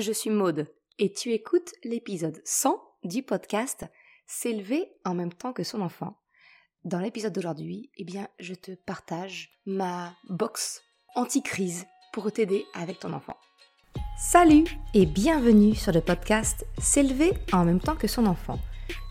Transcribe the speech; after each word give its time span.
je 0.00 0.12
suis 0.12 0.30
Maude 0.30 0.66
et 0.98 1.12
tu 1.12 1.32
écoutes 1.32 1.74
l'épisode 1.84 2.40
100 2.44 2.80
du 3.04 3.22
podcast 3.22 3.84
S'élever 4.26 4.90
en 5.04 5.14
même 5.14 5.32
temps 5.32 5.52
que 5.52 5.62
son 5.62 5.82
enfant. 5.82 6.16
Dans 6.84 7.00
l'épisode 7.00 7.34
d'aujourd'hui, 7.34 7.90
eh 7.98 8.04
bien, 8.04 8.28
je 8.38 8.54
te 8.54 8.72
partage 8.72 9.50
ma 9.66 10.14
box 10.30 10.82
anti-crise 11.16 11.84
pour 12.14 12.32
t'aider 12.32 12.64
avec 12.72 13.00
ton 13.00 13.12
enfant. 13.12 13.36
Salut 14.18 14.64
et 14.94 15.04
bienvenue 15.04 15.74
sur 15.74 15.92
le 15.92 16.00
podcast 16.00 16.64
S'élever 16.78 17.32
en 17.52 17.66
même 17.66 17.80
temps 17.80 17.96
que 17.96 18.08
son 18.08 18.24
enfant. 18.24 18.58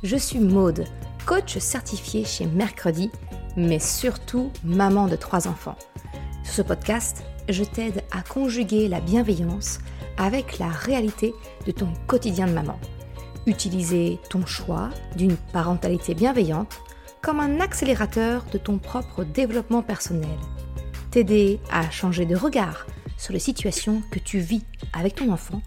Je 0.01 0.17
suis 0.17 0.39
Maude, 0.39 0.85
coach 1.27 1.59
certifié 1.59 2.25
chez 2.25 2.47
Mercredi, 2.47 3.11
mais 3.55 3.79
surtout 3.79 4.51
maman 4.63 5.07
de 5.07 5.15
trois 5.15 5.47
enfants. 5.47 5.77
Sur 6.43 6.53
ce 6.53 6.61
podcast, 6.63 7.23
je 7.47 7.63
t'aide 7.63 8.03
à 8.11 8.23
conjuguer 8.23 8.87
la 8.87 9.01
bienveillance 9.01 9.79
avec 10.19 10.59
la 10.59 10.67
réalité 10.67 11.33
de 11.65 11.71
ton 11.71 11.91
quotidien 12.05 12.45
de 12.45 12.51
maman. 12.51 12.79
Utiliser 13.47 14.19
ton 14.29 14.45
choix 14.45 14.91
d'une 15.15 15.37
parentalité 15.53 16.13
bienveillante 16.13 16.79
comme 17.23 17.39
un 17.39 17.59
accélérateur 17.59 18.45
de 18.51 18.57
ton 18.57 18.77
propre 18.77 19.23
développement 19.23 19.81
personnel. 19.81 20.37
T'aider 21.09 21.59
à 21.71 21.89
changer 21.89 22.25
de 22.25 22.35
regard 22.35 22.85
sur 23.17 23.33
les 23.33 23.39
situations 23.39 24.03
que 24.11 24.19
tu 24.19 24.39
vis 24.39 24.63
avec 24.93 25.15
ton 25.15 25.31
enfant 25.31 25.61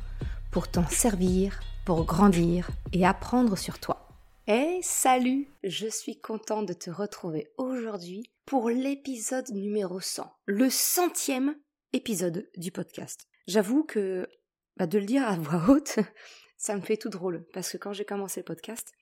pour 0.50 0.68
t'en 0.68 0.86
servir, 0.86 1.60
pour 1.84 2.04
grandir 2.04 2.70
et 2.92 3.04
apprendre 3.04 3.56
sur 3.56 3.78
toi. 3.78 4.08
Hey, 4.46 4.82
salut 4.82 5.48
Je 5.64 5.86
suis 5.86 6.20
contente 6.20 6.66
de 6.66 6.72
te 6.72 6.90
retrouver 6.90 7.48
aujourd'hui 7.58 8.30
pour 8.46 8.68
l'épisode 8.68 9.48
numéro 9.50 10.00
100, 10.00 10.30
le 10.46 10.68
centième 10.68 11.54
épisode 11.92 12.48
du 12.56 12.70
podcast. 12.70 13.28
J'avoue 13.46 13.84
que 13.84 14.28
bah, 14.76 14.86
de 14.86 14.98
le 14.98 15.04
dire 15.04 15.26
à 15.26 15.36
voix 15.36 15.68
haute, 15.68 15.98
ça 16.56 16.76
me 16.76 16.80
fait 16.80 16.96
tout 16.96 17.08
drôle. 17.08 17.44
Parce 17.52 17.70
que 17.72 17.76
quand 17.76 17.92
j'ai 17.92 18.04
commencé 18.04 18.40
le 18.40 18.44
podcast, 18.44 18.92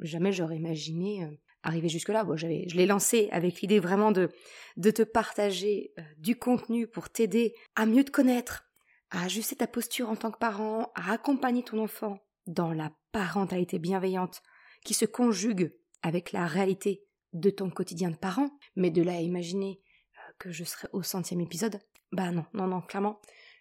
jamais 0.00 0.32
j'aurais 0.32 0.56
imaginé 0.56 1.24
euh, 1.24 1.30
arriver 1.62 1.88
jusque-là. 1.88 2.24
Bon, 2.24 2.36
je 2.36 2.46
l'ai 2.46 2.86
lancé 2.86 3.28
avec 3.32 3.60
l'idée 3.60 3.80
vraiment 3.80 4.12
de, 4.12 4.30
de 4.76 4.90
te 4.90 5.02
partager 5.02 5.92
euh, 5.98 6.02
du 6.18 6.36
contenu 6.36 6.86
pour 6.86 7.10
t'aider 7.10 7.54
à 7.74 7.86
mieux 7.86 8.04
te 8.04 8.10
connaître, 8.10 8.68
à 9.10 9.24
ajuster 9.24 9.56
ta 9.56 9.66
posture 9.66 10.10
en 10.10 10.16
tant 10.16 10.30
que 10.30 10.38
parent, 10.38 10.92
à 10.94 11.12
accompagner 11.12 11.62
ton 11.62 11.78
enfant 11.78 12.18
dans 12.46 12.72
la 12.72 12.92
parentalité 13.12 13.78
bienveillante 13.78 14.42
qui 14.84 14.94
se 14.94 15.04
conjugue 15.04 15.74
avec 16.02 16.32
la 16.32 16.46
réalité 16.46 17.02
de 17.32 17.50
ton 17.50 17.70
quotidien 17.70 18.10
de 18.10 18.16
parent. 18.16 18.50
Mais 18.76 18.90
de 18.90 19.02
là 19.02 19.12
à 19.12 19.20
imaginer 19.20 19.80
euh, 20.16 20.32
que 20.38 20.50
je 20.52 20.64
serais 20.64 20.88
au 20.92 21.02
centième 21.02 21.40
épisode, 21.40 21.80
bah 22.12 22.30
non, 22.30 22.46
non, 22.54 22.68
non, 22.68 22.80
clairement, 22.80 23.20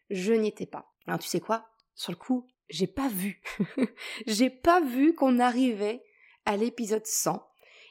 je 0.09 0.33
n'y 0.33 0.50
étais 0.50 0.67
pas. 0.67 0.94
Alors 1.08 1.20
tu 1.20 1.28
sais 1.28 1.39
quoi? 1.39 1.70
Sur 1.94 2.11
le 2.11 2.17
coup, 2.17 2.48
j'ai 2.70 2.88
pas 2.88 3.08
vu. 3.08 3.42
j'ai 4.28 4.50
pas 4.50 4.81
vu 4.81 5.14
qu'on 5.14 5.39
arrivait 5.39 6.03
à 6.45 6.58
l'épisode 6.58 7.06
100. 7.06 7.42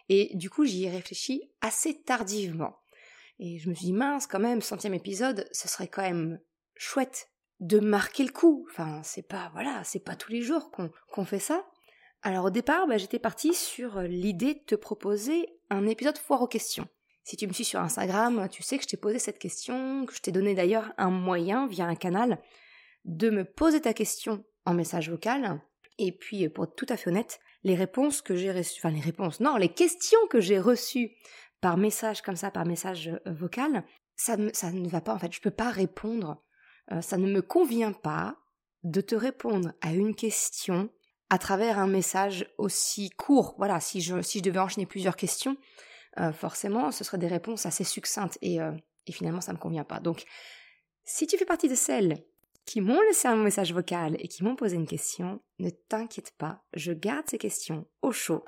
Et 0.09 0.31
du 0.35 0.51
coup, 0.51 0.65
j'y 0.65 0.85
ai 0.85 0.91
réfléchi 0.91 1.51
assez 1.61 2.03
tardivement. 2.03 2.77
Et 3.39 3.59
je 3.59 3.69
me 3.69 3.75
suis 3.75 3.87
dit, 3.87 3.93
mince, 3.93 4.27
quand 4.27 4.39
même, 4.39 4.61
centième 4.61 4.95
épisode, 4.95 5.49
ce 5.53 5.67
serait 5.67 5.89
quand 5.89 6.03
même 6.03 6.41
chouette 6.77 7.31
de 7.61 7.79
marquer 7.79 8.25
le 8.25 8.33
coup. 8.33 8.67
Enfin, 8.71 9.01
c'est 9.03 9.27
pas, 9.27 9.51
voilà, 9.55 9.83
c'est 9.85 10.05
pas 10.05 10.17
tous 10.17 10.31
les 10.31 10.43
jours 10.43 10.71
qu'on 10.71 11.25
fait 11.25 11.39
ça. 11.39 11.65
Alors 12.23 12.47
au 12.47 12.51
départ, 12.51 12.87
bah, 12.87 12.97
j'étais 12.97 13.19
partie 13.19 13.55
sur 13.55 14.01
l'idée 14.01 14.55
de 14.55 14.61
te 14.61 14.75
proposer 14.75 15.47
un 15.71 15.87
épisode 15.87 16.17
foire 16.17 16.43
aux 16.43 16.49
questions. 16.49 16.89
Si 17.23 17.37
tu 17.37 17.47
me 17.47 17.53
suis 17.53 17.65
sur 17.65 17.81
Instagram, 17.81 18.49
tu 18.51 18.63
sais 18.63 18.77
que 18.77 18.85
je 18.85 18.89
t'ai 18.89 18.97
posé 18.97 19.19
cette 19.19 19.39
question, 19.39 20.05
que 20.07 20.15
je 20.15 20.21
t'ai 20.21 20.33
donné 20.33 20.55
d'ailleurs 20.55 20.93
un 20.97 21.11
moyen 21.11 21.67
via 21.67 21.87
un 21.87 21.95
canal 21.95 22.39
de 23.05 23.31
me 23.31 23.45
poser 23.45 23.81
ta 23.81 23.93
question 23.93 24.45
en 24.65 24.75
message 24.75 25.11
vocal. 25.11 25.61
Et 25.99 26.13
puis, 26.13 26.49
pour 26.49 26.65
être 26.65 26.75
tout 26.75 26.87
à 26.89 26.97
fait 26.97 27.11
honnête, 27.11 27.41
les 27.63 27.75
réponses 27.75 28.23
que 28.23 28.35
j'ai 28.35 28.53
reçues, 28.53 28.81
enfin 28.81 28.95
les 28.95 29.01
réponses, 29.01 29.41
non, 29.41 29.57
les 29.57 29.73
questions 29.73 30.19
que 30.29 30.41
j'ai 30.41 30.59
reçues 30.59 31.13
par 31.61 31.77
message 31.77 32.23
comme 32.23 32.37
ça, 32.37 32.51
par 32.51 32.67
message 32.67 33.09
euh, 33.09 33.33
vocal, 33.33 33.85
ça, 34.17 34.37
ça 34.53 34.71
ne 34.71 34.89
va 34.89 35.01
pas, 35.01 35.15
en 35.15 35.19
fait, 35.19 35.33
je 35.33 35.39
ne 35.39 35.43
peux 35.43 35.51
pas 35.51 35.71
répondre, 35.71 36.43
euh, 36.93 37.01
ça 37.01 37.17
ne 37.17 37.31
me 37.31 37.43
convient 37.43 37.93
pas 37.93 38.37
de 38.83 39.01
te 39.01 39.15
répondre 39.15 39.73
à 39.81 39.93
une 39.93 40.15
question 40.15 40.91
à 41.31 41.39
travers 41.39 41.79
un 41.79 41.87
message 41.87 42.47
aussi 42.59 43.11
court. 43.11 43.55
Voilà, 43.57 43.81
si 43.81 44.03
je, 44.03 44.21
si 44.21 44.39
je 44.39 44.43
devais 44.43 44.59
enchaîner 44.59 44.87
plusieurs 44.87 45.17
questions, 45.17 45.57
euh, 46.19 46.33
forcément, 46.33 46.93
ce 46.93 47.03
seraient 47.03 47.19
des 47.19 47.29
réponses 47.29 47.65
assez 47.65 47.83
succinctes 47.83 48.39
et, 48.43 48.59
et 49.07 49.13
finalement, 49.13 49.41
ça 49.41 49.53
ne 49.53 49.57
me 49.57 49.63
convient 49.63 49.85
pas. 49.85 50.01
Donc, 50.01 50.25
si 51.05 51.27
tu 51.27 51.39
fais 51.39 51.47
partie 51.47 51.69
de 51.69 51.75
celles 51.75 52.23
qui 52.67 52.81
m'ont 52.81 53.01
laissé 53.03 53.29
un 53.29 53.37
message 53.37 53.73
vocal 53.73 54.17
et 54.19 54.29
qui 54.29 54.43
m'ont 54.43 54.57
posé 54.57 54.77
une 54.77 54.87
question, 54.87 55.41
ne 55.59 55.71
t'inquiète 55.71 56.33
pas, 56.39 56.65
je 56.75 56.93
garde 56.93 57.29
ces 57.29 57.39
questions 57.39 57.87
au 58.03 58.13
chaud 58.13 58.45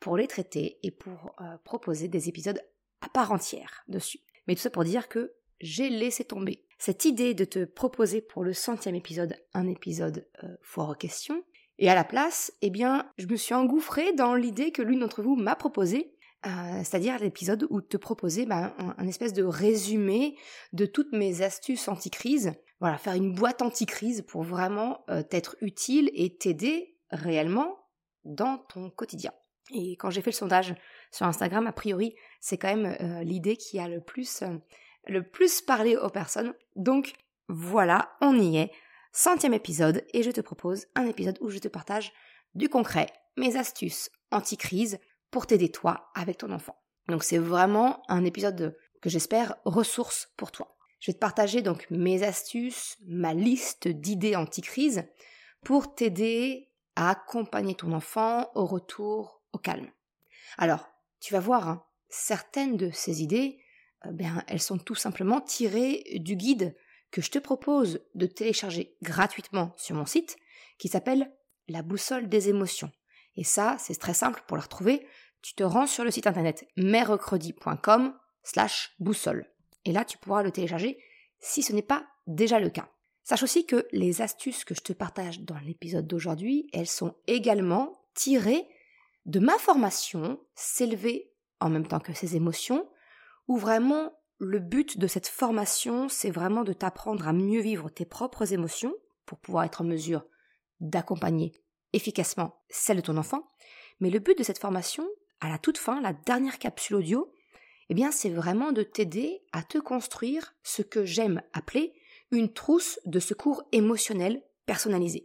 pour 0.00 0.16
les 0.16 0.26
traiter 0.26 0.78
et 0.82 0.90
pour 0.90 1.34
euh, 1.40 1.56
proposer 1.64 2.08
des 2.08 2.28
épisodes 2.28 2.60
à 3.00 3.08
part 3.08 3.32
entière 3.32 3.84
dessus. 3.88 4.20
Mais 4.46 4.54
tout 4.54 4.62
ça 4.62 4.70
pour 4.70 4.84
dire 4.84 5.08
que 5.08 5.34
j'ai 5.60 5.88
laissé 5.90 6.24
tomber 6.24 6.64
cette 6.78 7.04
idée 7.04 7.34
de 7.34 7.44
te 7.44 7.64
proposer 7.64 8.20
pour 8.20 8.42
le 8.42 8.52
centième 8.52 8.96
épisode 8.96 9.36
un 9.54 9.68
épisode 9.68 10.26
euh, 10.42 10.48
foire 10.62 10.90
aux 10.90 10.94
questions. 10.94 11.44
Et 11.78 11.88
à 11.88 11.94
la 11.94 12.04
place, 12.04 12.52
eh 12.60 12.70
bien, 12.70 13.08
je 13.18 13.26
me 13.26 13.36
suis 13.36 13.54
engouffrée 13.54 14.12
dans 14.12 14.34
l'idée 14.34 14.72
que 14.72 14.82
l'une 14.82 15.00
d'entre 15.00 15.22
vous 15.22 15.36
m'a 15.36 15.54
proposée, 15.54 16.16
euh, 16.44 16.50
c'est-à-dire 16.78 17.18
l'épisode 17.20 17.66
où 17.70 17.80
te 17.80 17.96
proposer 17.96 18.46
bah, 18.46 18.74
un, 18.98 19.06
espèce 19.06 19.32
de 19.32 19.44
résumé 19.44 20.36
de 20.72 20.86
toutes 20.86 21.12
mes 21.12 21.42
astuces 21.42 21.86
anti-crise 21.86 22.54
voilà, 22.82 22.98
faire 22.98 23.14
une 23.14 23.32
boîte 23.32 23.62
anti-crise 23.62 24.22
pour 24.22 24.42
vraiment 24.42 25.04
euh, 25.08 25.22
t'être 25.22 25.54
utile 25.60 26.10
et 26.14 26.36
t'aider 26.36 26.98
réellement 27.12 27.78
dans 28.24 28.58
ton 28.58 28.90
quotidien. 28.90 29.30
Et 29.72 29.92
quand 29.92 30.10
j'ai 30.10 30.20
fait 30.20 30.32
le 30.32 30.36
sondage 30.36 30.74
sur 31.12 31.24
Instagram, 31.24 31.68
a 31.68 31.72
priori, 31.72 32.16
c'est 32.40 32.58
quand 32.58 32.74
même 32.74 32.96
euh, 33.00 33.22
l'idée 33.22 33.56
qui 33.56 33.78
a 33.78 33.86
le 33.86 34.00
plus, 34.00 34.42
euh, 34.42 34.58
le 35.06 35.22
plus 35.22 35.60
parlé 35.60 35.96
aux 35.96 36.08
personnes. 36.08 36.54
Donc 36.74 37.12
voilà, 37.46 38.16
on 38.20 38.36
y 38.36 38.56
est. 38.56 38.72
Centième 39.12 39.54
épisode, 39.54 40.04
et 40.12 40.24
je 40.24 40.32
te 40.32 40.40
propose 40.40 40.86
un 40.96 41.06
épisode 41.06 41.38
où 41.40 41.50
je 41.50 41.58
te 41.58 41.68
partage 41.68 42.12
du 42.56 42.68
concret, 42.68 43.12
mes 43.36 43.56
astuces 43.56 44.10
anti-crise 44.32 44.98
pour 45.30 45.46
t'aider 45.46 45.70
toi 45.70 46.10
avec 46.16 46.38
ton 46.38 46.50
enfant. 46.50 46.82
Donc 47.06 47.22
c'est 47.22 47.38
vraiment 47.38 48.02
un 48.08 48.24
épisode 48.24 48.76
que 49.00 49.08
j'espère 49.08 49.54
ressource 49.64 50.32
pour 50.36 50.50
toi. 50.50 50.71
Je 51.02 51.10
vais 51.10 51.14
te 51.14 51.18
partager 51.18 51.62
donc 51.62 51.88
mes 51.90 52.22
astuces, 52.22 52.96
ma 53.08 53.34
liste 53.34 53.88
d'idées 53.88 54.36
anti-crise 54.36 55.02
pour 55.64 55.96
t'aider 55.96 56.70
à 56.94 57.10
accompagner 57.10 57.74
ton 57.74 57.92
enfant 57.92 58.48
au 58.54 58.64
retour 58.66 59.42
au 59.52 59.58
calme. 59.58 59.90
Alors, 60.58 60.88
tu 61.18 61.32
vas 61.32 61.40
voir, 61.40 61.68
hein, 61.68 61.84
certaines 62.08 62.76
de 62.76 62.92
ces 62.92 63.20
idées, 63.20 63.58
euh, 64.06 64.12
ben, 64.12 64.44
elles 64.46 64.62
sont 64.62 64.78
tout 64.78 64.94
simplement 64.94 65.40
tirées 65.40 66.04
du 66.20 66.36
guide 66.36 66.76
que 67.10 67.20
je 67.20 67.32
te 67.32 67.40
propose 67.40 68.00
de 68.14 68.26
télécharger 68.26 68.96
gratuitement 69.02 69.74
sur 69.76 69.96
mon 69.96 70.06
site, 70.06 70.36
qui 70.78 70.86
s'appelle 70.86 71.32
La 71.66 71.82
boussole 71.82 72.28
des 72.28 72.48
émotions. 72.48 72.92
Et 73.34 73.44
ça, 73.44 73.76
c'est 73.80 73.98
très 73.98 74.14
simple 74.14 74.44
pour 74.46 74.56
la 74.56 74.62
retrouver. 74.62 75.04
Tu 75.42 75.54
te 75.54 75.64
rends 75.64 75.88
sur 75.88 76.04
le 76.04 76.12
site 76.12 76.28
internet 76.28 76.64
mercredi.com 76.76 78.16
slash 78.44 78.94
boussole. 79.00 79.51
Et 79.84 79.92
là, 79.92 80.04
tu 80.04 80.18
pourras 80.18 80.42
le 80.42 80.52
télécharger 80.52 80.98
si 81.40 81.62
ce 81.62 81.72
n'est 81.72 81.82
pas 81.82 82.06
déjà 82.26 82.60
le 82.60 82.70
cas. 82.70 82.88
Sache 83.24 83.42
aussi 83.42 83.66
que 83.66 83.86
les 83.92 84.22
astuces 84.22 84.64
que 84.64 84.74
je 84.74 84.80
te 84.80 84.92
partage 84.92 85.40
dans 85.40 85.58
l'épisode 85.58 86.06
d'aujourd'hui, 86.06 86.68
elles 86.72 86.88
sont 86.88 87.14
également 87.26 87.92
tirées 88.14 88.66
de 89.26 89.38
ma 89.38 89.58
formation 89.58 90.40
S'élever 90.54 91.32
en 91.60 91.70
même 91.70 91.86
temps 91.86 92.00
que 92.00 92.12
ses 92.12 92.36
émotions, 92.36 92.88
où 93.48 93.56
vraiment 93.56 94.12
le 94.38 94.58
but 94.58 94.98
de 94.98 95.06
cette 95.06 95.28
formation, 95.28 96.08
c'est 96.08 96.30
vraiment 96.30 96.64
de 96.64 96.72
t'apprendre 96.72 97.28
à 97.28 97.32
mieux 97.32 97.60
vivre 97.60 97.88
tes 97.88 98.04
propres 98.04 98.52
émotions 98.52 98.94
pour 99.24 99.38
pouvoir 99.38 99.64
être 99.64 99.82
en 99.82 99.84
mesure 99.84 100.26
d'accompagner 100.80 101.52
efficacement 101.92 102.60
celle 102.68 102.96
de 102.96 103.02
ton 103.02 103.16
enfant. 103.16 103.52
Mais 104.00 104.10
le 104.10 104.18
but 104.18 104.36
de 104.36 104.42
cette 104.42 104.58
formation, 104.58 105.06
à 105.40 105.48
la 105.48 105.58
toute 105.58 105.78
fin, 105.78 106.00
la 106.00 106.12
dernière 106.12 106.58
capsule 106.58 106.96
audio, 106.96 107.32
eh 107.88 107.94
bien 107.94 108.10
c'est 108.10 108.30
vraiment 108.30 108.72
de 108.72 108.82
t'aider 108.82 109.42
à 109.52 109.62
te 109.62 109.78
construire 109.78 110.54
ce 110.62 110.82
que 110.82 111.04
j'aime 111.04 111.42
appeler 111.52 111.94
une 112.30 112.52
trousse 112.52 112.98
de 113.04 113.20
secours 113.20 113.62
émotionnel 113.72 114.42
personnalisée. 114.66 115.24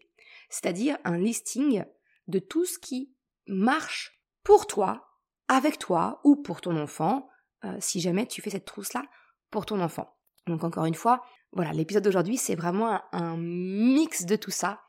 C'est-à-dire 0.49 0.97
un 1.03 1.17
listing 1.17 1.83
de 2.27 2.39
tout 2.39 2.65
ce 2.65 2.79
qui 2.79 3.13
marche 3.47 4.19
pour 4.43 4.67
toi, 4.67 5.07
avec 5.47 5.79
toi 5.79 6.19
ou 6.23 6.35
pour 6.35 6.61
ton 6.61 6.77
enfant, 6.77 7.29
euh, 7.63 7.77
si 7.79 7.99
jamais 7.99 8.25
tu 8.25 8.41
fais 8.41 8.49
cette 8.49 8.65
trousse-là 8.65 9.03
pour 9.49 9.65
ton 9.65 9.79
enfant. 9.79 10.17
Donc 10.45 10.63
encore 10.63 10.85
une 10.85 10.95
fois, 10.95 11.23
voilà, 11.53 11.71
l'épisode 11.71 12.03
d'aujourd'hui, 12.03 12.37
c'est 12.37 12.55
vraiment 12.55 13.01
un, 13.11 13.37
mix 13.37 14.25
de 14.25 14.35
tout 14.35 14.51
ça. 14.51 14.81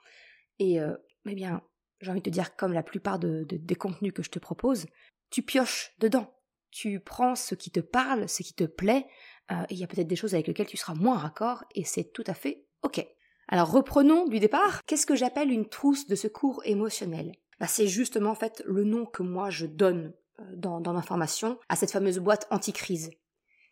Et 0.59 0.81
euh, 0.81 0.97
eh 1.27 1.35
bien, 1.35 1.63
j'ai 2.01 2.11
envie 2.11 2.21
de 2.21 2.25
te 2.25 2.31
dire, 2.31 2.57
comme 2.57 2.73
la 2.73 2.83
plupart 2.83 3.19
des 3.19 3.75
contenus 3.77 4.13
que 4.13 4.23
je 4.23 4.31
te 4.31 4.39
propose, 4.39 4.87
tu 5.31 5.43
pioches 5.43 5.93
dedans 5.99 6.33
tu 6.71 7.01
prends 7.01 7.35
ce 7.35 7.55
qui 7.55 7.71
te 7.71 7.81
parle, 7.81 8.29
ce 8.29 8.43
qui 8.43 8.55
te 8.55 8.65
plaît, 8.65 9.07
euh, 9.51 9.65
il 9.71 9.79
y 9.79 9.85
a 9.85 9.87
peut-être 9.87 10.09
des 10.09 10.17
choses 10.17 10.35
avec 10.35 10.47
lesquelles 10.47 10.67
tu 10.67 10.77
seras 10.77 10.95
moins 10.95 11.17
raccord, 11.17 11.65
et 11.75 11.85
c'est 11.85 12.13
tout 12.13 12.25
à 12.27 12.35
fait 12.35 12.67
ok. 12.83 13.05
Alors 13.49 13.71
reprenons 13.71 14.27
du 14.27 14.41
départ. 14.41 14.85
Qu'est-ce 14.85 15.07
que 15.07 15.17
j'appelle 15.17 15.51
une 15.51 15.69
trousse 15.69 16.07
de 16.07 16.15
secours 16.15 16.61
émotionnel? 16.65 17.33
Bah, 17.59 17.67
C'est 17.67 17.87
justement 17.87 18.31
en 18.31 18.35
fait 18.35 18.63
le 18.67 18.85
nom 18.85 19.07
que 19.07 19.23
moi 19.23 19.51
je 19.51 19.67
donne 19.67 20.13
euh, 20.41 20.45
dans, 20.55 20.81
dans 20.81 20.93
l'information 20.93 21.59
à 21.69 21.77
cette 21.77 21.91
fameuse 21.91 22.19
boîte 22.19 22.47
anti-crise. 22.51 23.11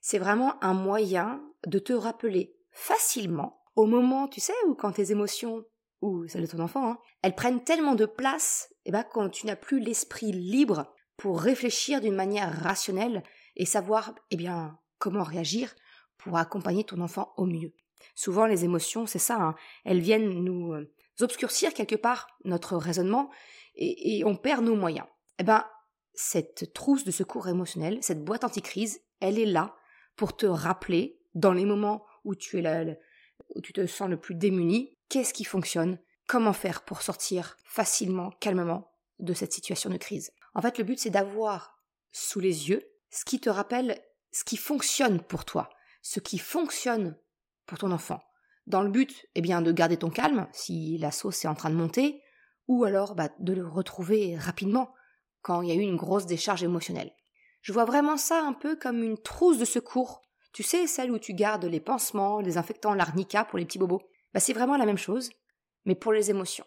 C'est 0.00 0.18
vraiment 0.18 0.62
un 0.64 0.74
moyen 0.74 1.42
de 1.66 1.78
te 1.78 1.92
rappeler 1.92 2.56
facilement 2.70 3.62
au 3.74 3.84
moment, 3.84 4.28
tu 4.28 4.40
sais, 4.40 4.54
où 4.66 4.74
quand 4.74 4.92
tes 4.92 5.10
émotions 5.12 5.64
ou 6.00 6.26
celles 6.28 6.42
de 6.42 6.46
ton 6.46 6.60
enfant, 6.60 6.90
hein, 6.90 6.98
elles 7.22 7.34
prennent 7.34 7.62
tellement 7.62 7.94
de 7.94 8.06
place, 8.06 8.68
et 8.84 8.88
eh 8.88 8.92
ben, 8.92 9.02
quand 9.02 9.28
tu 9.28 9.46
n'as 9.46 9.56
plus 9.56 9.80
l'esprit 9.80 10.32
libre 10.32 10.94
pour 11.16 11.40
réfléchir 11.40 12.00
d'une 12.00 12.14
manière 12.14 12.62
rationnelle 12.62 13.22
et 13.56 13.64
savoir, 13.64 14.14
eh 14.30 14.36
bien, 14.36 14.78
comment 14.98 15.22
réagir 15.22 15.74
pour 16.18 16.36
accompagner 16.36 16.84
ton 16.84 17.00
enfant 17.00 17.32
au 17.36 17.46
mieux. 17.46 17.72
Souvent, 18.14 18.46
les 18.46 18.64
émotions, 18.64 19.06
c'est 19.06 19.18
ça, 19.18 19.36
hein. 19.36 19.54
elles 19.84 20.00
viennent 20.00 20.28
nous 20.28 20.72
euh, 20.72 20.92
obscurcir 21.20 21.72
quelque 21.74 21.96
part 21.96 22.26
notre 22.44 22.76
raisonnement 22.76 23.30
et, 23.74 24.22
on 24.24 24.36
perd 24.36 24.64
nos 24.64 24.74
moyens. 24.74 25.06
Eh 25.38 25.44
ben, 25.44 25.64
cette 26.14 26.72
trousse 26.72 27.04
de 27.04 27.10
secours 27.10 27.48
émotionnel, 27.48 27.98
cette 28.00 28.24
boîte 28.24 28.44
anti-crise, 28.44 29.02
elle 29.20 29.38
est 29.38 29.46
là 29.46 29.76
pour 30.16 30.34
te 30.36 30.46
rappeler, 30.46 31.20
dans 31.34 31.52
les 31.52 31.66
moments 31.66 32.06
où 32.24 32.34
tu 32.34 32.58
es 32.58 32.62
là, 32.62 32.84
où 33.54 33.60
tu 33.60 33.74
te 33.74 33.86
sens 33.86 34.08
le 34.08 34.18
plus 34.18 34.34
démuni, 34.34 34.96
qu'est-ce 35.10 35.34
qui 35.34 35.44
fonctionne, 35.44 35.98
comment 36.26 36.54
faire 36.54 36.82
pour 36.86 37.02
sortir 37.02 37.58
facilement, 37.64 38.30
calmement 38.40 38.90
de 39.18 39.34
cette 39.34 39.52
situation 39.52 39.90
de 39.90 39.98
crise. 39.98 40.32
En 40.56 40.62
fait, 40.62 40.78
le 40.78 40.84
but, 40.84 40.98
c'est 40.98 41.10
d'avoir 41.10 41.78
sous 42.12 42.40
les 42.40 42.70
yeux 42.70 42.82
ce 43.10 43.26
qui 43.26 43.40
te 43.40 43.50
rappelle 43.50 44.00
ce 44.32 44.42
qui 44.42 44.56
fonctionne 44.56 45.20
pour 45.20 45.44
toi, 45.44 45.68
ce 46.00 46.18
qui 46.18 46.38
fonctionne 46.38 47.14
pour 47.66 47.76
ton 47.76 47.92
enfant. 47.92 48.22
Dans 48.66 48.82
le 48.82 48.88
but, 48.88 49.26
eh 49.34 49.42
bien, 49.42 49.60
de 49.60 49.70
garder 49.70 49.98
ton 49.98 50.08
calme 50.08 50.48
si 50.52 50.96
la 50.96 51.10
sauce 51.10 51.44
est 51.44 51.48
en 51.48 51.54
train 51.54 51.68
de 51.68 51.74
monter, 51.74 52.22
ou 52.68 52.84
alors 52.84 53.14
bah, 53.14 53.28
de 53.38 53.52
le 53.52 53.68
retrouver 53.68 54.34
rapidement 54.36 54.94
quand 55.42 55.60
il 55.60 55.68
y 55.68 55.72
a 55.72 55.74
eu 55.74 55.80
une 55.80 55.96
grosse 55.96 56.24
décharge 56.24 56.62
émotionnelle. 56.62 57.12
Je 57.60 57.74
vois 57.74 57.84
vraiment 57.84 58.16
ça 58.16 58.42
un 58.42 58.54
peu 58.54 58.76
comme 58.76 59.02
une 59.02 59.18
trousse 59.18 59.58
de 59.58 59.66
secours. 59.66 60.22
Tu 60.54 60.62
sais, 60.62 60.86
celle 60.86 61.10
où 61.10 61.18
tu 61.18 61.34
gardes 61.34 61.66
les 61.66 61.80
pansements, 61.80 62.40
les 62.40 62.56
infectants, 62.56 62.94
l'arnica 62.94 63.44
pour 63.44 63.58
les 63.58 63.66
petits 63.66 63.78
bobos. 63.78 64.02
Bah, 64.32 64.40
c'est 64.40 64.54
vraiment 64.54 64.78
la 64.78 64.86
même 64.86 64.96
chose, 64.96 65.28
mais 65.84 65.94
pour 65.94 66.14
les 66.14 66.30
émotions. 66.30 66.64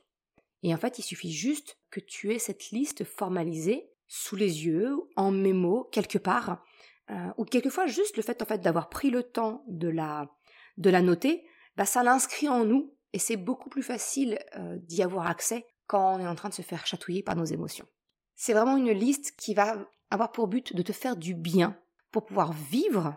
Et 0.63 0.73
en 0.73 0.77
fait, 0.77 0.99
il 0.99 1.03
suffit 1.03 1.31
juste 1.31 1.77
que 1.89 1.99
tu 1.99 2.33
aies 2.33 2.39
cette 2.39 2.71
liste 2.71 3.03
formalisée 3.03 3.89
sous 4.07 4.35
les 4.35 4.65
yeux, 4.65 4.97
en 5.15 5.31
mémo, 5.31 5.87
quelque 5.91 6.17
part, 6.17 6.63
euh, 7.11 7.29
ou 7.37 7.45
quelquefois 7.45 7.87
juste 7.87 8.17
le 8.17 8.23
fait 8.23 8.41
en 8.41 8.45
fait 8.45 8.59
d'avoir 8.61 8.89
pris 8.89 9.09
le 9.09 9.23
temps 9.23 9.63
de 9.67 9.87
la 9.87 10.29
de 10.77 10.89
la 10.89 11.01
noter, 11.01 11.45
bah 11.75 11.85
ça 11.85 12.03
l'inscrit 12.03 12.47
en 12.47 12.65
nous 12.65 12.95
et 13.13 13.19
c'est 13.19 13.35
beaucoup 13.35 13.69
plus 13.69 13.83
facile 13.83 14.39
euh, 14.55 14.77
d'y 14.79 15.03
avoir 15.03 15.27
accès 15.27 15.65
quand 15.87 16.15
on 16.15 16.19
est 16.19 16.27
en 16.27 16.35
train 16.35 16.49
de 16.49 16.53
se 16.53 16.61
faire 16.61 16.85
chatouiller 16.85 17.23
par 17.23 17.35
nos 17.35 17.45
émotions. 17.45 17.87
C'est 18.35 18.53
vraiment 18.53 18.77
une 18.77 18.91
liste 18.91 19.35
qui 19.37 19.53
va 19.53 19.77
avoir 20.09 20.31
pour 20.31 20.47
but 20.47 20.75
de 20.75 20.81
te 20.81 20.93
faire 20.93 21.17
du 21.17 21.33
bien 21.33 21.77
pour 22.11 22.25
pouvoir 22.25 22.53
vivre 22.53 23.15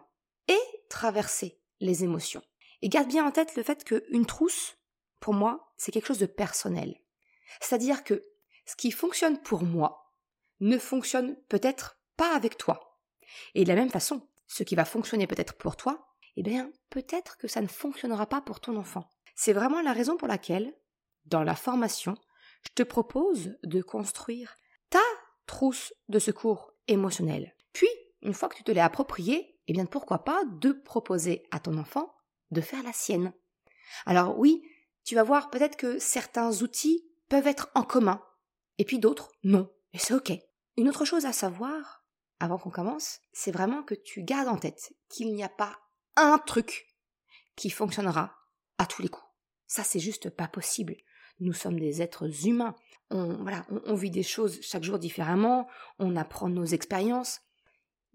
et 0.48 0.58
traverser 0.88 1.60
les 1.80 2.02
émotions. 2.02 2.42
Et 2.80 2.88
garde 2.88 3.08
bien 3.08 3.26
en 3.26 3.30
tête 3.30 3.54
le 3.56 3.62
fait 3.62 3.84
qu'une 3.84 4.26
trousse, 4.26 4.76
pour 5.20 5.34
moi, 5.34 5.72
c'est 5.76 5.92
quelque 5.92 6.06
chose 6.06 6.18
de 6.18 6.26
personnel. 6.26 6.96
C'est-à-dire 7.60 8.04
que 8.04 8.22
ce 8.66 8.76
qui 8.76 8.90
fonctionne 8.90 9.40
pour 9.42 9.62
moi 9.62 10.14
ne 10.60 10.78
fonctionne 10.78 11.36
peut-être 11.48 11.98
pas 12.16 12.34
avec 12.34 12.56
toi. 12.56 12.98
Et 13.54 13.64
de 13.64 13.68
la 13.68 13.74
même 13.74 13.90
façon, 13.90 14.28
ce 14.46 14.62
qui 14.62 14.74
va 14.74 14.84
fonctionner 14.84 15.26
peut-être 15.26 15.54
pour 15.54 15.76
toi 15.76 16.12
eh 16.36 16.42
bien, 16.42 16.70
peut-être 16.90 17.36
que 17.36 17.48
ça 17.48 17.60
ne 17.60 17.66
fonctionnera 17.66 18.26
pas 18.26 18.40
pour 18.40 18.60
ton 18.60 18.76
enfant. 18.76 19.08
C'est 19.34 19.52
vraiment 19.52 19.82
la 19.82 19.92
raison 19.92 20.16
pour 20.16 20.28
laquelle, 20.28 20.74
dans 21.26 21.42
la 21.42 21.54
formation, 21.54 22.14
je 22.62 22.70
te 22.74 22.82
propose 22.82 23.56
de 23.64 23.82
construire 23.82 24.56
ta 24.88 25.00
trousse 25.46 25.92
de 26.08 26.18
secours 26.18 26.72
émotionnel. 26.88 27.54
Puis, 27.72 27.88
une 28.22 28.34
fois 28.34 28.48
que 28.48 28.56
tu 28.56 28.64
te 28.64 28.70
l'es 28.70 28.80
appropriée, 28.80 29.58
eh 29.66 29.72
bien, 29.72 29.86
pourquoi 29.86 30.24
pas 30.24 30.42
de 30.44 30.72
proposer 30.72 31.46
à 31.50 31.60
ton 31.60 31.76
enfant 31.76 32.14
de 32.50 32.60
faire 32.60 32.82
la 32.82 32.92
sienne. 32.92 33.32
Alors 34.06 34.38
oui, 34.38 34.62
tu 35.04 35.14
vas 35.14 35.22
voir 35.22 35.50
peut-être 35.50 35.76
que 35.76 35.98
certains 35.98 36.62
outils 36.62 37.04
peuvent 37.32 37.46
être 37.46 37.70
en 37.74 37.82
commun, 37.82 38.22
et 38.76 38.84
puis 38.84 38.98
d'autres 38.98 39.32
non, 39.42 39.72
et 39.94 39.98
c'est 39.98 40.12
ok. 40.12 40.32
Une 40.76 40.90
autre 40.90 41.06
chose 41.06 41.24
à 41.24 41.32
savoir, 41.32 42.04
avant 42.40 42.58
qu'on 42.58 42.68
commence, 42.68 43.20
c'est 43.32 43.50
vraiment 43.50 43.82
que 43.82 43.94
tu 43.94 44.22
gardes 44.22 44.48
en 44.48 44.58
tête 44.58 44.92
qu'il 45.08 45.32
n'y 45.34 45.42
a 45.42 45.48
pas 45.48 45.78
un 46.16 46.36
truc 46.36 46.94
qui 47.56 47.70
fonctionnera 47.70 48.34
à 48.76 48.84
tous 48.84 49.00
les 49.00 49.08
coups. 49.08 49.26
Ça, 49.66 49.82
c'est 49.82 49.98
juste 49.98 50.28
pas 50.28 50.46
possible. 50.46 50.94
Nous 51.40 51.54
sommes 51.54 51.80
des 51.80 52.02
êtres 52.02 52.46
humains. 52.46 52.76
On, 53.08 53.42
voilà, 53.42 53.64
on, 53.70 53.94
vit 53.94 54.10
des 54.10 54.22
choses 54.22 54.60
chaque 54.60 54.84
jour 54.84 54.98
différemment. 54.98 55.66
On 55.98 56.16
apprend 56.16 56.50
nos 56.50 56.66
expériences. 56.66 57.40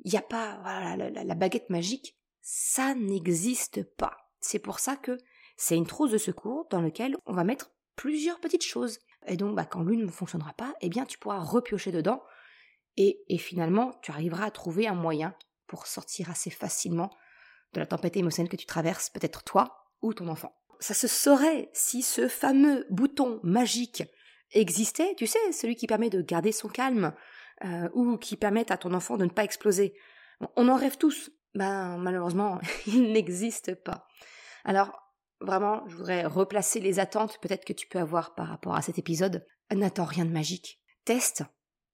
Il 0.05 0.11
n'y 0.11 0.19
a 0.19 0.21
pas 0.21 0.59
voilà, 0.61 0.95
la, 0.95 1.35
baguette 1.35 1.71
magique. 1.71 2.15
Ça 2.41 2.93
n'existe 2.93 3.81
pas. 3.95 4.15
C'est 4.41 4.59
pour 4.59 4.77
ça 4.77 4.95
que 4.95 5.17
c'est 5.55 5.75
une 5.75 5.87
trousse 5.87 6.11
de 6.11 6.19
secours 6.19 6.67
dans 6.69 6.81
laquelle 6.81 7.17
on 7.25 7.33
va 7.33 7.43
mettre 7.43 7.71
plusieurs 7.95 8.39
petites 8.39 8.63
choses. 8.63 8.99
Et 9.27 9.37
donc, 9.37 9.55
bah, 9.55 9.65
quand 9.65 9.83
l'une 9.83 10.05
ne 10.05 10.11
fonctionnera 10.11 10.53
pas, 10.53 10.73
eh 10.81 10.89
bien, 10.89 11.05
tu 11.05 11.17
pourras 11.17 11.39
repiocher 11.39 11.91
dedans. 11.91 12.23
Et, 12.95 13.23
et 13.29 13.37
finalement, 13.37 13.93
tu 14.01 14.11
arriveras 14.11 14.45
à 14.45 14.51
trouver 14.51 14.87
un 14.87 14.95
moyen 14.95 15.35
pour 15.67 15.85
sortir 15.85 16.29
assez 16.29 16.49
facilement 16.49 17.11
de 17.73 17.79
la 17.79 17.85
tempête 17.85 18.17
émotionnelle 18.17 18.49
que 18.49 18.55
tu 18.55 18.65
traverses, 18.65 19.09
peut-être 19.09 19.43
toi 19.43 19.85
ou 20.01 20.13
ton 20.13 20.27
enfant. 20.27 20.55
Ça 20.79 20.93
se 20.93 21.07
saurait 21.07 21.69
si 21.73 22.01
ce 22.01 22.27
fameux 22.27 22.85
bouton 22.89 23.39
magique 23.43 24.03
existait, 24.51 25.15
tu 25.15 25.27
sais, 25.27 25.51
celui 25.51 25.75
qui 25.75 25.87
permet 25.87 26.09
de 26.09 26.21
garder 26.21 26.51
son 26.51 26.69
calme 26.69 27.13
euh, 27.65 27.89
ou 27.93 28.17
qui 28.17 28.37
permet 28.37 28.71
à 28.71 28.77
ton 28.77 28.93
enfant 28.93 29.17
de 29.17 29.25
ne 29.25 29.29
pas 29.29 29.43
exploser. 29.43 29.93
on 30.55 30.69
en 30.69 30.75
rêve 30.75 30.97
tous. 30.97 31.31
Ben 31.55 31.97
malheureusement, 31.97 32.59
il 32.87 33.11
n'existe 33.11 33.75
pas. 33.75 34.07
Alors 34.63 35.06
vraiment, 35.41 35.87
je 35.87 35.95
voudrais 35.95 36.25
replacer 36.25 36.79
les 36.79 36.99
attentes 36.99 37.39
peut-être 37.41 37.65
que 37.65 37.73
tu 37.73 37.87
peux 37.87 37.99
avoir 37.99 38.35
par 38.35 38.47
rapport 38.47 38.75
à 38.75 38.81
cet 38.81 38.97
épisode. 38.97 39.45
N'attends 39.73 40.05
rien 40.05 40.25
de 40.25 40.31
magique. 40.31 40.79
Teste 41.05 41.43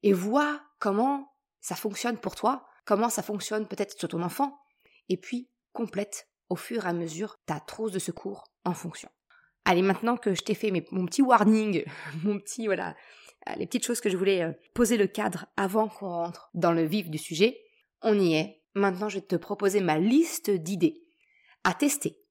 et 0.03 0.13
vois 0.13 0.61
comment 0.79 1.33
ça 1.61 1.75
fonctionne 1.75 2.17
pour 2.17 2.35
toi, 2.35 2.65
comment 2.85 3.09
ça 3.09 3.23
fonctionne 3.23 3.67
peut-être 3.67 3.97
sur 3.97 4.09
ton 4.09 4.21
enfant, 4.21 4.59
et 5.09 5.17
puis 5.17 5.49
complète 5.71 6.29
au 6.49 6.55
fur 6.55 6.85
et 6.85 6.89
à 6.89 6.93
mesure 6.93 7.37
ta 7.45 7.59
trousse 7.59 7.91
de 7.91 7.99
secours 7.99 8.51
en 8.65 8.73
fonction. 8.73 9.09
Allez, 9.65 9.81
maintenant 9.81 10.17
que 10.17 10.35
je 10.35 10.41
t'ai 10.41 10.55
fait 10.55 10.71
mon 10.91 11.05
petit 11.05 11.21
warning, 11.21 11.85
mon 12.23 12.37
petit, 12.37 12.65
voilà, 12.65 12.95
euh, 13.50 13.53
les 13.55 13.65
petites 13.65 13.85
choses 13.85 14.01
que 14.01 14.09
je 14.09 14.17
voulais 14.17 14.43
euh, 14.43 14.51
poser 14.73 14.97
le 14.97 15.07
cadre 15.07 15.45
avant 15.55 15.88
qu'on 15.88 16.09
rentre 16.09 16.50
dans 16.53 16.73
le 16.73 16.83
vif 16.83 17.09
du 17.09 17.17
sujet, 17.17 17.57
on 18.01 18.19
y 18.19 18.35
est. 18.35 18.62
Maintenant, 18.75 19.07
je 19.07 19.19
vais 19.19 19.25
te 19.25 19.35
proposer 19.35 19.79
ma 19.79 20.00
liste 20.00 20.50
d'idées 20.50 21.03
à 21.63 21.73
tester 21.73 22.23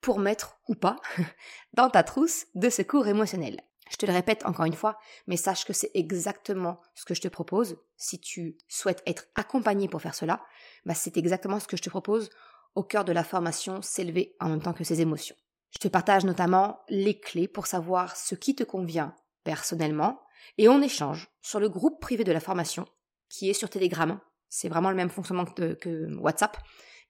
pour 0.00 0.18
mettre 0.18 0.58
ou 0.68 0.74
pas 0.74 0.96
dans 1.74 1.90
ta 1.90 2.02
trousse 2.02 2.46
de 2.54 2.70
secours 2.70 3.06
émotionnel. 3.06 3.60
Je 3.90 3.96
te 3.96 4.06
le 4.06 4.12
répète 4.12 4.46
encore 4.46 4.66
une 4.66 4.74
fois, 4.74 4.98
mais 5.26 5.36
sache 5.36 5.64
que 5.64 5.72
c'est 5.72 5.90
exactement 5.94 6.80
ce 6.94 7.04
que 7.04 7.14
je 7.14 7.20
te 7.20 7.28
propose. 7.28 7.76
Si 7.96 8.20
tu 8.20 8.56
souhaites 8.68 9.02
être 9.04 9.26
accompagné 9.34 9.88
pour 9.88 10.00
faire 10.00 10.14
cela, 10.14 10.40
bah 10.86 10.94
c'est 10.94 11.16
exactement 11.16 11.58
ce 11.58 11.66
que 11.66 11.76
je 11.76 11.82
te 11.82 11.90
propose 11.90 12.30
au 12.76 12.84
cœur 12.84 13.04
de 13.04 13.12
la 13.12 13.24
formation 13.24 13.82
s'élever 13.82 14.36
en 14.38 14.48
même 14.48 14.62
temps 14.62 14.72
que 14.72 14.84
ses 14.84 15.00
émotions. 15.00 15.36
Je 15.72 15.78
te 15.78 15.88
partage 15.88 16.24
notamment 16.24 16.80
les 16.88 17.18
clés 17.18 17.48
pour 17.48 17.66
savoir 17.66 18.16
ce 18.16 18.34
qui 18.34 18.54
te 18.54 18.64
convient 18.64 19.14
personnellement 19.44 20.20
et 20.58 20.68
on 20.68 20.82
échange 20.82 21.28
sur 21.40 21.60
le 21.60 21.68
groupe 21.68 22.00
privé 22.00 22.24
de 22.24 22.32
la 22.32 22.40
formation 22.40 22.86
qui 23.28 23.50
est 23.50 23.54
sur 23.54 23.70
Telegram. 23.70 24.20
C'est 24.48 24.68
vraiment 24.68 24.90
le 24.90 24.96
même 24.96 25.10
fonctionnement 25.10 25.44
que, 25.44 26.14
WhatsApp, 26.16 26.56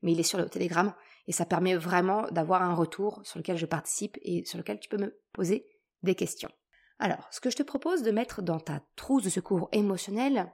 mais 0.02 0.12
il 0.12 0.20
est 0.20 0.24
sur 0.24 0.38
le 0.38 0.48
Telegram 0.48 0.94
et 1.26 1.32
ça 1.32 1.44
permet 1.44 1.74
vraiment 1.74 2.26
d'avoir 2.30 2.62
un 2.62 2.74
retour 2.74 3.20
sur 3.24 3.38
lequel 3.38 3.56
je 3.56 3.66
participe 3.66 4.18
et 4.22 4.44
sur 4.44 4.58
lequel 4.58 4.80
tu 4.80 4.88
peux 4.88 4.98
me 4.98 5.18
poser 5.32 5.66
des 6.02 6.14
questions. 6.14 6.50
Alors, 6.98 7.28
ce 7.30 7.40
que 7.40 7.50
je 7.50 7.56
te 7.56 7.62
propose 7.62 8.02
de 8.02 8.10
mettre 8.10 8.42
dans 8.42 8.60
ta 8.60 8.82
trousse 8.96 9.24
de 9.24 9.30
secours 9.30 9.68
émotionnel, 9.72 10.52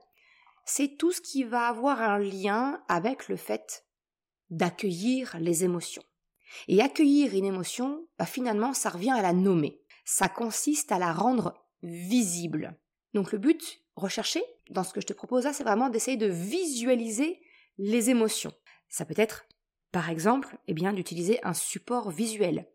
c'est 0.64 0.96
tout 0.96 1.12
ce 1.12 1.20
qui 1.20 1.44
va 1.44 1.68
avoir 1.68 2.00
un 2.00 2.18
lien 2.18 2.82
avec 2.88 3.28
le 3.28 3.36
fait 3.36 3.84
d'accueillir 4.50 5.36
les 5.40 5.64
émotions. 5.64 6.04
Et 6.68 6.80
accueillir 6.80 7.34
une 7.34 7.44
émotion, 7.44 8.06
bah 8.18 8.26
finalement, 8.26 8.74
ça 8.74 8.90
revient 8.90 9.10
à 9.10 9.22
la 9.22 9.32
nommer. 9.32 9.80
Ça 10.04 10.28
consiste 10.28 10.92
à 10.92 10.98
la 10.98 11.12
rendre 11.12 11.54
visible. 11.82 12.78
Donc 13.14 13.32
le 13.32 13.38
but 13.38 13.82
recherché 13.96 14.42
dans 14.70 14.84
ce 14.84 14.92
que 14.92 15.00
je 15.00 15.06
te 15.06 15.12
propose 15.12 15.44
là, 15.44 15.52
c'est 15.52 15.64
vraiment 15.64 15.88
d'essayer 15.88 16.16
de 16.16 16.26
visualiser 16.26 17.40
les 17.78 18.10
émotions. 18.10 18.52
Ça 18.88 19.04
peut 19.04 19.14
être, 19.16 19.46
par 19.96 20.10
exemple, 20.10 20.58
eh 20.68 20.74
bien, 20.74 20.92
d'utiliser 20.92 21.40
un 21.42 21.54
support 21.54 22.10
visuel. 22.10 22.66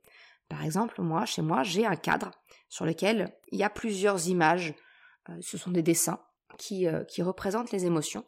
Par 0.49 0.65
exemple, 0.65 1.03
moi, 1.03 1.23
chez 1.25 1.43
moi, 1.43 1.61
j'ai 1.61 1.85
un 1.85 1.95
cadre 1.95 2.31
sur 2.67 2.83
lequel 2.83 3.31
il 3.51 3.59
y 3.59 3.63
a 3.63 3.69
plusieurs 3.69 4.27
images. 4.27 4.73
Euh, 5.29 5.37
ce 5.39 5.55
sont 5.55 5.69
des 5.69 5.83
dessins 5.83 6.19
qui, 6.57 6.87
euh, 6.87 7.03
qui 7.03 7.21
représentent 7.21 7.71
les 7.71 7.85
émotions. 7.85 8.25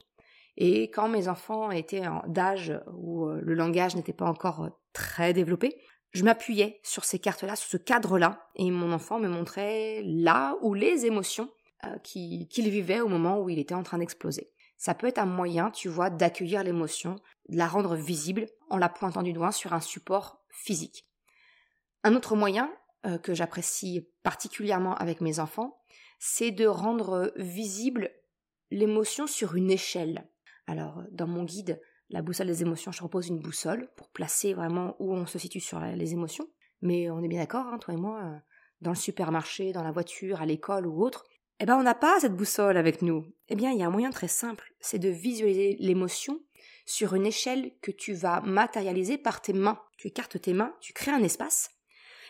Et 0.58 0.92
quand 0.92 1.10
mes 1.10 1.28
enfants 1.28 1.72
étaient 1.72 2.04
d'âge 2.28 2.80
où 2.94 3.26
euh, 3.26 3.42
le 3.42 3.56
langage 3.56 3.96
n'était 3.96 4.14
pas 4.14 4.28
encore 4.28 4.70
très 4.94 5.34
développé, 5.34 5.76
je 6.12 6.24
m'appuyais 6.24 6.80
sur 6.84 7.04
ces 7.04 7.18
cartes-là, 7.18 7.56
sur 7.56 7.72
ce 7.72 7.78
cadre-là, 7.78 8.48
et 8.54 8.70
mon 8.70 8.92
enfant 8.92 9.18
me 9.18 9.28
montrait 9.28 10.04
là 10.06 10.56
où 10.62 10.76
les 10.76 11.08
émotions 11.08 11.50
qu'il 12.04 12.70
vivait 12.70 13.02
au 13.02 13.08
moment 13.08 13.40
où 13.40 13.50
il 13.50 13.58
était 13.58 13.74
en 13.74 13.82
train 13.82 13.98
d'exploser. 13.98 14.52
Ça 14.78 14.94
peut 14.94 15.08
être 15.08 15.20
un 15.20 15.26
moyen, 15.26 15.72
tu 15.72 15.88
vois, 15.88 16.10
d'accueillir 16.10 16.64
l'émotion, 16.64 17.16
de 17.50 17.58
la 17.58 17.68
rendre 17.68 17.96
visible 17.96 18.48
en 18.70 18.78
la 18.78 18.90
pointant 18.90 19.24
du 19.24 19.34
doigt 19.34 19.52
sur 19.52 19.74
un 19.74 19.82
support 19.82 20.44
physique. 20.50 21.08
Un 22.04 22.16
autre 22.16 22.36
moyen 22.36 22.72
euh, 23.06 23.18
que 23.18 23.34
j'apprécie 23.34 24.10
particulièrement 24.24 24.96
avec 24.96 25.22
mes 25.22 25.40
enfants, 25.40 25.78
c'est 26.20 26.52
de 26.52 26.66
rendre 26.66 27.34
visible 27.36 28.12
l'émotion 28.72 29.28
sur 29.28 29.56
une 29.56 29.72
échelle. 29.72 30.28
Alors, 30.68 31.04
dans 31.12 31.28
mon 31.28 31.44
guide, 31.44 31.82
la 32.10 32.22
boussole 32.22 32.48
des 32.48 32.62
émotions, 32.62 32.92
je 32.92 33.00
propose 33.00 33.28
une 33.28 33.40
boussole 33.40 33.90
pour 33.96 34.10
placer 34.10 34.54
vraiment 34.54 34.96
où 35.00 35.14
on 35.14 35.26
se 35.26 35.40
situe 35.40 35.60
sur 35.60 35.80
les 35.80 36.14
émotions. 36.14 36.48
Mais 36.82 37.10
on 37.10 37.22
est 37.22 37.28
bien 37.28 37.40
d'accord, 37.40 37.68
hein, 37.68 37.78
toi 37.78 37.94
et 37.94 37.98
moi, 37.98 38.22
euh, 38.24 38.38
dans 38.82 38.92
le 38.92 38.98
supermarché, 38.98 39.72
dans 39.72 39.84
la 39.84 39.92
voiture, 39.92 40.42
à 40.42 40.46
l'école 40.46 40.86
ou 40.86 41.04
autre, 41.04 41.26
eh 41.60 41.66
ben 41.66 41.78
on 41.78 41.84
n'a 41.84 41.96
pas 41.96 42.20
cette 42.20 42.36
boussole 42.36 42.78
avec 42.78 43.02
nous. 43.02 43.26
Eh 43.50 43.56
bien, 43.56 43.72
il 43.72 43.80
y 43.80 43.84
a 43.84 43.88
un 43.88 43.92
moyen 43.92 44.10
très 44.10 44.28
simple, 44.28 44.74
c'est 44.80 45.00
de 45.00 45.10
visualiser 45.10 45.78
l'émotion 45.80 46.40
sur 46.86 47.14
une 47.16 47.26
échelle 47.26 47.72
que 47.82 47.92
tu 47.92 48.14
vas 48.14 48.42
matérialiser 48.42 49.18
par 49.18 49.42
tes 49.42 49.54
mains. 49.54 49.80
Tu 49.98 50.08
écartes 50.08 50.42
tes 50.42 50.54
mains, 50.54 50.76
tu 50.82 50.94
crées 50.94 51.12
un 51.12 51.24
espace. 51.24 51.70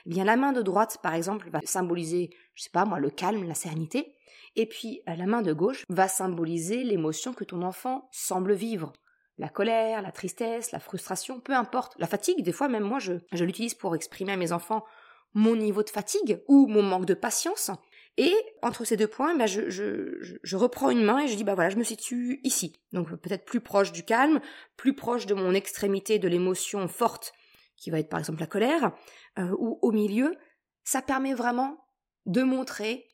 Eh 0.05 0.09
bien, 0.09 0.25
la 0.25 0.35
main 0.35 0.51
de 0.51 0.61
droite, 0.61 0.97
par 1.01 1.13
exemple, 1.13 1.49
va 1.49 1.61
symboliser, 1.63 2.29
je 2.55 2.63
sais 2.63 2.69
pas 2.69 2.85
moi, 2.85 2.99
le 2.99 3.09
calme, 3.09 3.47
la 3.47 3.55
sérénité. 3.55 4.15
Et 4.55 4.67
puis, 4.67 5.01
euh, 5.09 5.15
la 5.15 5.25
main 5.25 5.41
de 5.41 5.53
gauche 5.53 5.83
va 5.89 6.07
symboliser 6.07 6.83
l'émotion 6.83 7.33
que 7.33 7.43
ton 7.43 7.63
enfant 7.63 8.09
semble 8.11 8.53
vivre 8.53 8.93
la 9.37 9.49
colère, 9.49 10.01
la 10.01 10.11
tristesse, 10.11 10.71
la 10.71 10.79
frustration, 10.79 11.39
peu 11.39 11.53
importe. 11.53 11.95
La 11.97 12.07
fatigue, 12.07 12.43
des 12.43 12.51
fois 12.51 12.67
même 12.67 12.83
moi 12.83 12.99
je, 12.99 13.13
l'utilise 13.31 13.73
pour 13.73 13.95
exprimer 13.95 14.33
à 14.33 14.37
mes 14.37 14.51
enfants 14.51 14.83
mon 15.33 15.55
niveau 15.55 15.81
de 15.81 15.89
fatigue 15.89 16.41
ou 16.47 16.67
mon 16.67 16.83
manque 16.83 17.05
de 17.05 17.15
patience. 17.15 17.71
Et 18.17 18.33
entre 18.61 18.85
ces 18.85 18.95
deux 18.95 19.07
points, 19.07 19.35
bah, 19.35 19.47
je, 19.47 19.69
je, 19.69 20.55
reprends 20.55 20.91
une 20.91 21.03
main 21.03 21.19
et 21.19 21.27
je 21.27 21.35
dis 21.35 21.43
bah 21.43 21.55
voilà, 21.55 21.71
je 21.71 21.77
me 21.77 21.83
situe 21.83 22.39
ici. 22.43 22.79
Donc 22.91 23.13
peut-être 23.15 23.45
plus 23.45 23.59
proche 23.59 23.91
du 23.91 24.03
calme, 24.03 24.39
plus 24.77 24.95
proche 24.95 25.25
de 25.25 25.33
mon 25.33 25.53
extrémité 25.53 26.19
de 26.19 26.27
l'émotion 26.27 26.87
forte, 26.87 27.33
qui 27.75 27.89
va 27.89 27.99
être 27.99 28.09
par 28.09 28.19
exemple 28.19 28.39
la 28.39 28.47
colère, 28.47 28.91
euh, 29.39 29.55
ou 29.57 29.79
au 29.81 29.91
milieu. 29.91 30.35
Ça 30.83 31.01
permet 31.01 31.33
vraiment 31.33 31.87
de 32.27 32.43
montrer, 32.43 33.09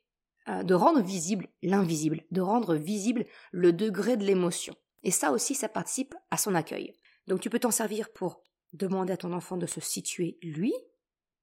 euh, 0.49 0.63
de 0.63 0.73
rendre 0.73 1.01
visible 1.01 1.47
l'invisible, 1.61 2.23
de 2.31 2.41
rendre 2.41 2.75
visible 2.75 3.25
le 3.51 3.71
degré 3.71 4.17
de 4.17 4.25
l'émotion. 4.25 4.75
Et 5.03 5.11
ça 5.11 5.31
aussi, 5.31 5.55
ça 5.55 5.69
participe 5.69 6.13
à 6.29 6.35
son 6.35 6.55
accueil. 6.55 6.93
Donc 7.27 7.39
tu 7.39 7.49
peux 7.49 7.59
t'en 7.59 7.71
servir 7.71 8.11
pour 8.11 8.43
demander 8.73 9.13
à 9.13 9.17
ton 9.17 9.31
enfant 9.31 9.55
de 9.55 9.65
se 9.65 9.79
situer 9.79 10.37
lui, 10.41 10.73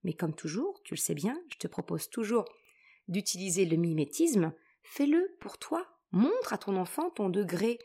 mais 0.03 0.13
comme 0.13 0.35
toujours, 0.35 0.83
tu 0.85 0.95
le 0.95 1.01
sais 1.01 1.15
bien, 1.15 1.41
je 1.51 1.57
te 1.57 1.67
propose 1.69 2.11
toujours 2.11 2.45
d'utiliser 3.09 3.65
le 3.65 3.77
mimétisme, 3.77 4.53
fais-le 4.83 5.37
pour 5.41 5.59
toi. 5.59 5.87
Montre 6.13 6.53
à 6.53 6.59
ton 6.59 6.77
enfant 6.77 7.11
ton 7.11 7.29
degré 7.29 7.79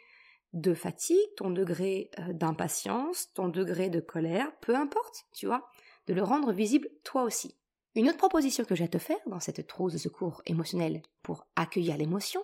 de 0.53 0.73
fatigue, 0.73 1.17
ton 1.37 1.49
degré 1.49 2.11
euh, 2.19 2.33
d'impatience, 2.33 3.31
ton 3.33 3.47
degré 3.47 3.89
de 3.89 3.99
colère, 3.99 4.51
peu 4.59 4.75
importe, 4.75 5.25
tu 5.33 5.45
vois, 5.45 5.67
de 6.07 6.13
le 6.13 6.23
rendre 6.23 6.51
visible 6.51 6.89
toi 7.03 7.23
aussi. 7.23 7.55
Une 7.95 8.07
autre 8.07 8.17
proposition 8.17 8.63
que 8.63 8.75
j'ai 8.75 8.85
à 8.85 8.89
te 8.89 8.97
faire 8.97 9.19
dans 9.27 9.39
cette 9.39 9.67
trousse 9.67 9.93
de 9.93 9.97
secours 9.97 10.41
émotionnel 10.45 11.01
pour 11.23 11.45
accueillir 11.55 11.97
l'émotion, 11.97 12.43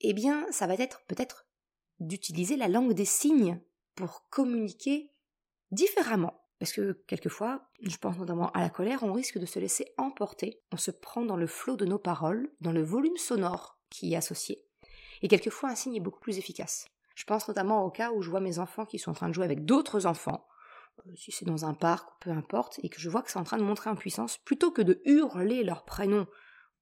eh 0.00 0.12
bien, 0.12 0.46
ça 0.52 0.66
va 0.66 0.74
être 0.74 1.02
peut-être 1.08 1.46
d'utiliser 2.00 2.56
la 2.56 2.68
langue 2.68 2.92
des 2.92 3.04
signes 3.04 3.60
pour 3.96 4.28
communiquer 4.30 5.10
différemment. 5.72 6.47
Parce 6.58 6.72
que 6.72 7.04
quelquefois, 7.06 7.68
je 7.82 7.96
pense 7.96 8.18
notamment 8.18 8.50
à 8.50 8.60
la 8.60 8.70
colère, 8.70 9.02
on 9.02 9.12
risque 9.12 9.38
de 9.38 9.46
se 9.46 9.58
laisser 9.58 9.92
emporter, 9.96 10.60
on 10.72 10.76
se 10.76 10.90
prend 10.90 11.24
dans 11.24 11.36
le 11.36 11.46
flot 11.46 11.76
de 11.76 11.84
nos 11.84 11.98
paroles, 11.98 12.50
dans 12.60 12.72
le 12.72 12.82
volume 12.82 13.16
sonore 13.16 13.78
qui 13.90 14.12
est 14.12 14.16
associé. 14.16 14.64
Et 15.22 15.28
quelquefois, 15.28 15.70
un 15.70 15.74
signe 15.74 15.94
est 15.94 16.00
beaucoup 16.00 16.20
plus 16.20 16.38
efficace. 16.38 16.86
Je 17.14 17.24
pense 17.24 17.48
notamment 17.48 17.84
au 17.84 17.90
cas 17.90 18.12
où 18.12 18.22
je 18.22 18.30
vois 18.30 18.40
mes 18.40 18.58
enfants 18.58 18.86
qui 18.86 18.98
sont 18.98 19.10
en 19.12 19.14
train 19.14 19.28
de 19.28 19.34
jouer 19.34 19.44
avec 19.44 19.64
d'autres 19.64 20.06
enfants, 20.06 20.46
euh, 21.06 21.12
si 21.16 21.32
c'est 21.32 21.44
dans 21.44 21.64
un 21.64 21.74
parc 21.74 22.08
ou 22.10 22.14
peu 22.20 22.30
importe, 22.30 22.80
et 22.82 22.88
que 22.88 23.00
je 23.00 23.08
vois 23.08 23.22
que 23.22 23.30
c'est 23.30 23.38
en 23.38 23.44
train 23.44 23.58
de 23.58 23.64
montrer 23.64 23.90
en 23.90 23.96
puissance, 23.96 24.38
plutôt 24.38 24.70
que 24.70 24.82
de 24.82 25.00
hurler 25.04 25.64
leur 25.64 25.84
prénom 25.84 26.26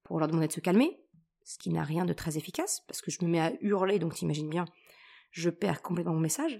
pour 0.03 0.19
leur 0.19 0.27
demander 0.27 0.47
de 0.47 0.53
se 0.53 0.59
calmer, 0.59 0.99
ce 1.43 1.57
qui 1.57 1.69
n'a 1.69 1.83
rien 1.83 2.05
de 2.05 2.13
très 2.13 2.37
efficace, 2.37 2.81
parce 2.87 3.01
que 3.01 3.11
je 3.11 3.23
me 3.23 3.29
mets 3.29 3.39
à 3.39 3.53
hurler, 3.61 3.99
donc 3.99 4.15
t'imagines 4.15 4.49
bien 4.49 4.65
je 5.31 5.49
perds 5.49 5.81
complètement 5.81 6.13
mon 6.13 6.19
message, 6.19 6.57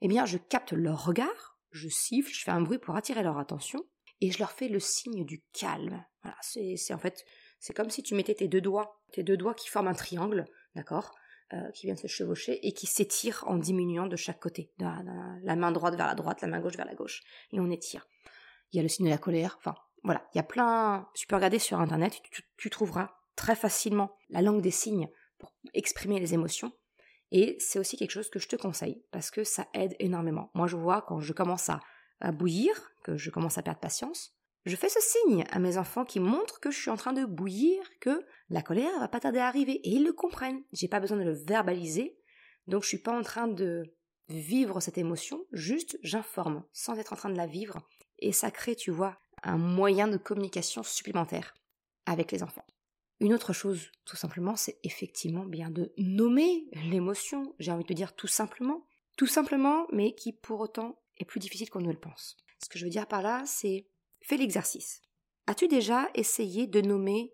eh 0.00 0.08
bien 0.08 0.26
je 0.26 0.36
capte 0.36 0.72
leur 0.72 1.04
regard, 1.04 1.51
je 1.72 1.88
siffle, 1.88 2.32
je 2.32 2.42
fais 2.42 2.50
un 2.50 2.60
bruit 2.60 2.78
pour 2.78 2.96
attirer 2.96 3.22
leur 3.22 3.38
attention, 3.38 3.84
et 4.20 4.30
je 4.30 4.38
leur 4.38 4.52
fais 4.52 4.68
le 4.68 4.80
signe 4.80 5.24
du 5.24 5.42
calme. 5.52 6.04
Voilà, 6.22 6.36
c'est 6.42 6.94
en 6.94 6.98
fait, 6.98 7.24
c'est 7.58 7.74
comme 7.74 7.90
si 7.90 8.02
tu 8.02 8.14
mettais 8.14 8.34
tes 8.34 8.48
deux 8.48 8.60
doigts, 8.60 9.02
tes 9.12 9.22
deux 9.22 9.36
doigts 9.36 9.54
qui 9.54 9.68
forment 9.68 9.88
un 9.88 9.94
triangle, 9.94 10.44
d'accord, 10.74 11.12
euh, 11.52 11.70
qui 11.72 11.86
viennent 11.86 11.96
se 11.96 12.06
chevaucher 12.06 12.66
et 12.66 12.72
qui 12.72 12.86
s'étirent 12.86 13.44
en 13.46 13.56
diminuant 13.56 14.06
de 14.06 14.16
chaque 14.16 14.40
côté, 14.40 14.72
la, 14.78 15.56
main 15.56 15.72
droite 15.72 15.96
vers 15.96 16.06
la 16.06 16.14
droite, 16.14 16.40
la 16.40 16.48
main 16.48 16.60
gauche 16.60 16.76
vers 16.76 16.86
la 16.86 16.94
gauche, 16.94 17.22
et 17.52 17.60
on 17.60 17.70
étire. 17.70 18.06
Il 18.70 18.76
y 18.76 18.80
a 18.80 18.82
le 18.82 18.88
signe 18.88 19.06
de 19.06 19.10
la 19.10 19.18
colère, 19.18 19.56
enfin 19.58 19.74
voilà, 20.04 20.26
il 20.34 20.38
y 20.38 20.40
a 20.40 20.44
plein. 20.44 21.08
Tu 21.14 21.26
peux 21.26 21.36
regarder 21.36 21.58
sur 21.58 21.80
internet, 21.80 22.20
tu 22.56 22.70
trouveras 22.70 23.10
très 23.36 23.56
facilement 23.56 24.16
la 24.30 24.42
langue 24.42 24.62
des 24.62 24.70
signes 24.70 25.08
pour 25.38 25.52
exprimer 25.74 26.20
les 26.20 26.34
émotions. 26.34 26.72
Et 27.32 27.56
c'est 27.58 27.78
aussi 27.78 27.96
quelque 27.96 28.10
chose 28.10 28.28
que 28.28 28.38
je 28.38 28.46
te 28.46 28.56
conseille 28.56 29.02
parce 29.10 29.30
que 29.30 29.42
ça 29.42 29.66
aide 29.72 29.96
énormément. 29.98 30.50
Moi, 30.54 30.66
je 30.66 30.76
vois 30.76 31.00
quand 31.00 31.20
je 31.20 31.32
commence 31.32 31.70
à, 31.70 31.80
bouillir, 32.30 32.92
que 33.02 33.16
je 33.16 33.30
commence 33.30 33.58
à 33.58 33.62
perdre 33.62 33.80
patience, 33.80 34.36
je 34.64 34.76
fais 34.76 34.90
ce 34.90 35.00
signe 35.00 35.44
à 35.50 35.58
mes 35.58 35.76
enfants 35.76 36.04
qui 36.04 36.20
montrent 36.20 36.60
que 36.60 36.70
je 36.70 36.78
suis 36.78 36.90
en 36.90 36.96
train 36.96 37.14
de 37.14 37.24
bouillir, 37.24 37.82
que 38.00 38.24
la 38.48 38.62
colère 38.62 39.00
va 39.00 39.08
pas 39.08 39.18
tarder 39.18 39.40
à 39.40 39.48
arriver. 39.48 39.80
Et 39.82 39.90
ils 39.90 40.04
le 40.04 40.12
comprennent. 40.12 40.62
J'ai 40.72 40.86
pas 40.86 41.00
besoin 41.00 41.16
de 41.16 41.24
le 41.24 41.32
verbaliser. 41.32 42.16
Donc 42.68 42.82
je 42.82 42.88
suis 42.88 42.98
pas 42.98 43.18
en 43.18 43.22
train 43.22 43.48
de 43.48 43.82
vivre 44.28 44.80
cette 44.80 44.98
émotion, 44.98 45.44
juste 45.52 45.98
j'informe 46.02 46.62
sans 46.72 46.96
être 46.98 47.12
en 47.12 47.16
train 47.16 47.30
de 47.30 47.36
la 47.36 47.46
vivre. 47.46 47.80
Et 48.18 48.32
ça 48.32 48.50
crée, 48.50 48.76
tu 48.76 48.90
vois, 48.90 49.18
un 49.42 49.56
moyen 49.56 50.06
de 50.06 50.16
communication 50.16 50.82
supplémentaire 50.82 51.54
avec 52.06 52.30
les 52.30 52.42
enfants. 52.42 52.64
Une 53.22 53.34
autre 53.34 53.52
chose, 53.52 53.92
tout 54.04 54.16
simplement, 54.16 54.56
c'est 54.56 54.80
effectivement 54.82 55.44
bien 55.44 55.70
de 55.70 55.92
nommer 55.96 56.66
l'émotion, 56.90 57.54
j'ai 57.60 57.70
envie 57.70 57.84
de 57.84 57.88
te 57.88 57.92
dire 57.92 58.16
tout 58.16 58.26
simplement, 58.26 58.84
tout 59.16 59.28
simplement, 59.28 59.86
mais 59.92 60.16
qui 60.16 60.32
pour 60.32 60.58
autant 60.58 61.00
est 61.18 61.24
plus 61.24 61.38
difficile 61.38 61.70
qu'on 61.70 61.82
ne 61.82 61.92
le 61.92 62.00
pense. 62.00 62.36
Ce 62.60 62.68
que 62.68 62.80
je 62.80 62.84
veux 62.84 62.90
dire 62.90 63.06
par 63.06 63.22
là, 63.22 63.44
c'est 63.46 63.86
fais 64.22 64.36
l'exercice. 64.36 65.02
As-tu 65.46 65.68
déjà 65.68 66.10
essayé 66.16 66.66
de 66.66 66.80
nommer 66.80 67.32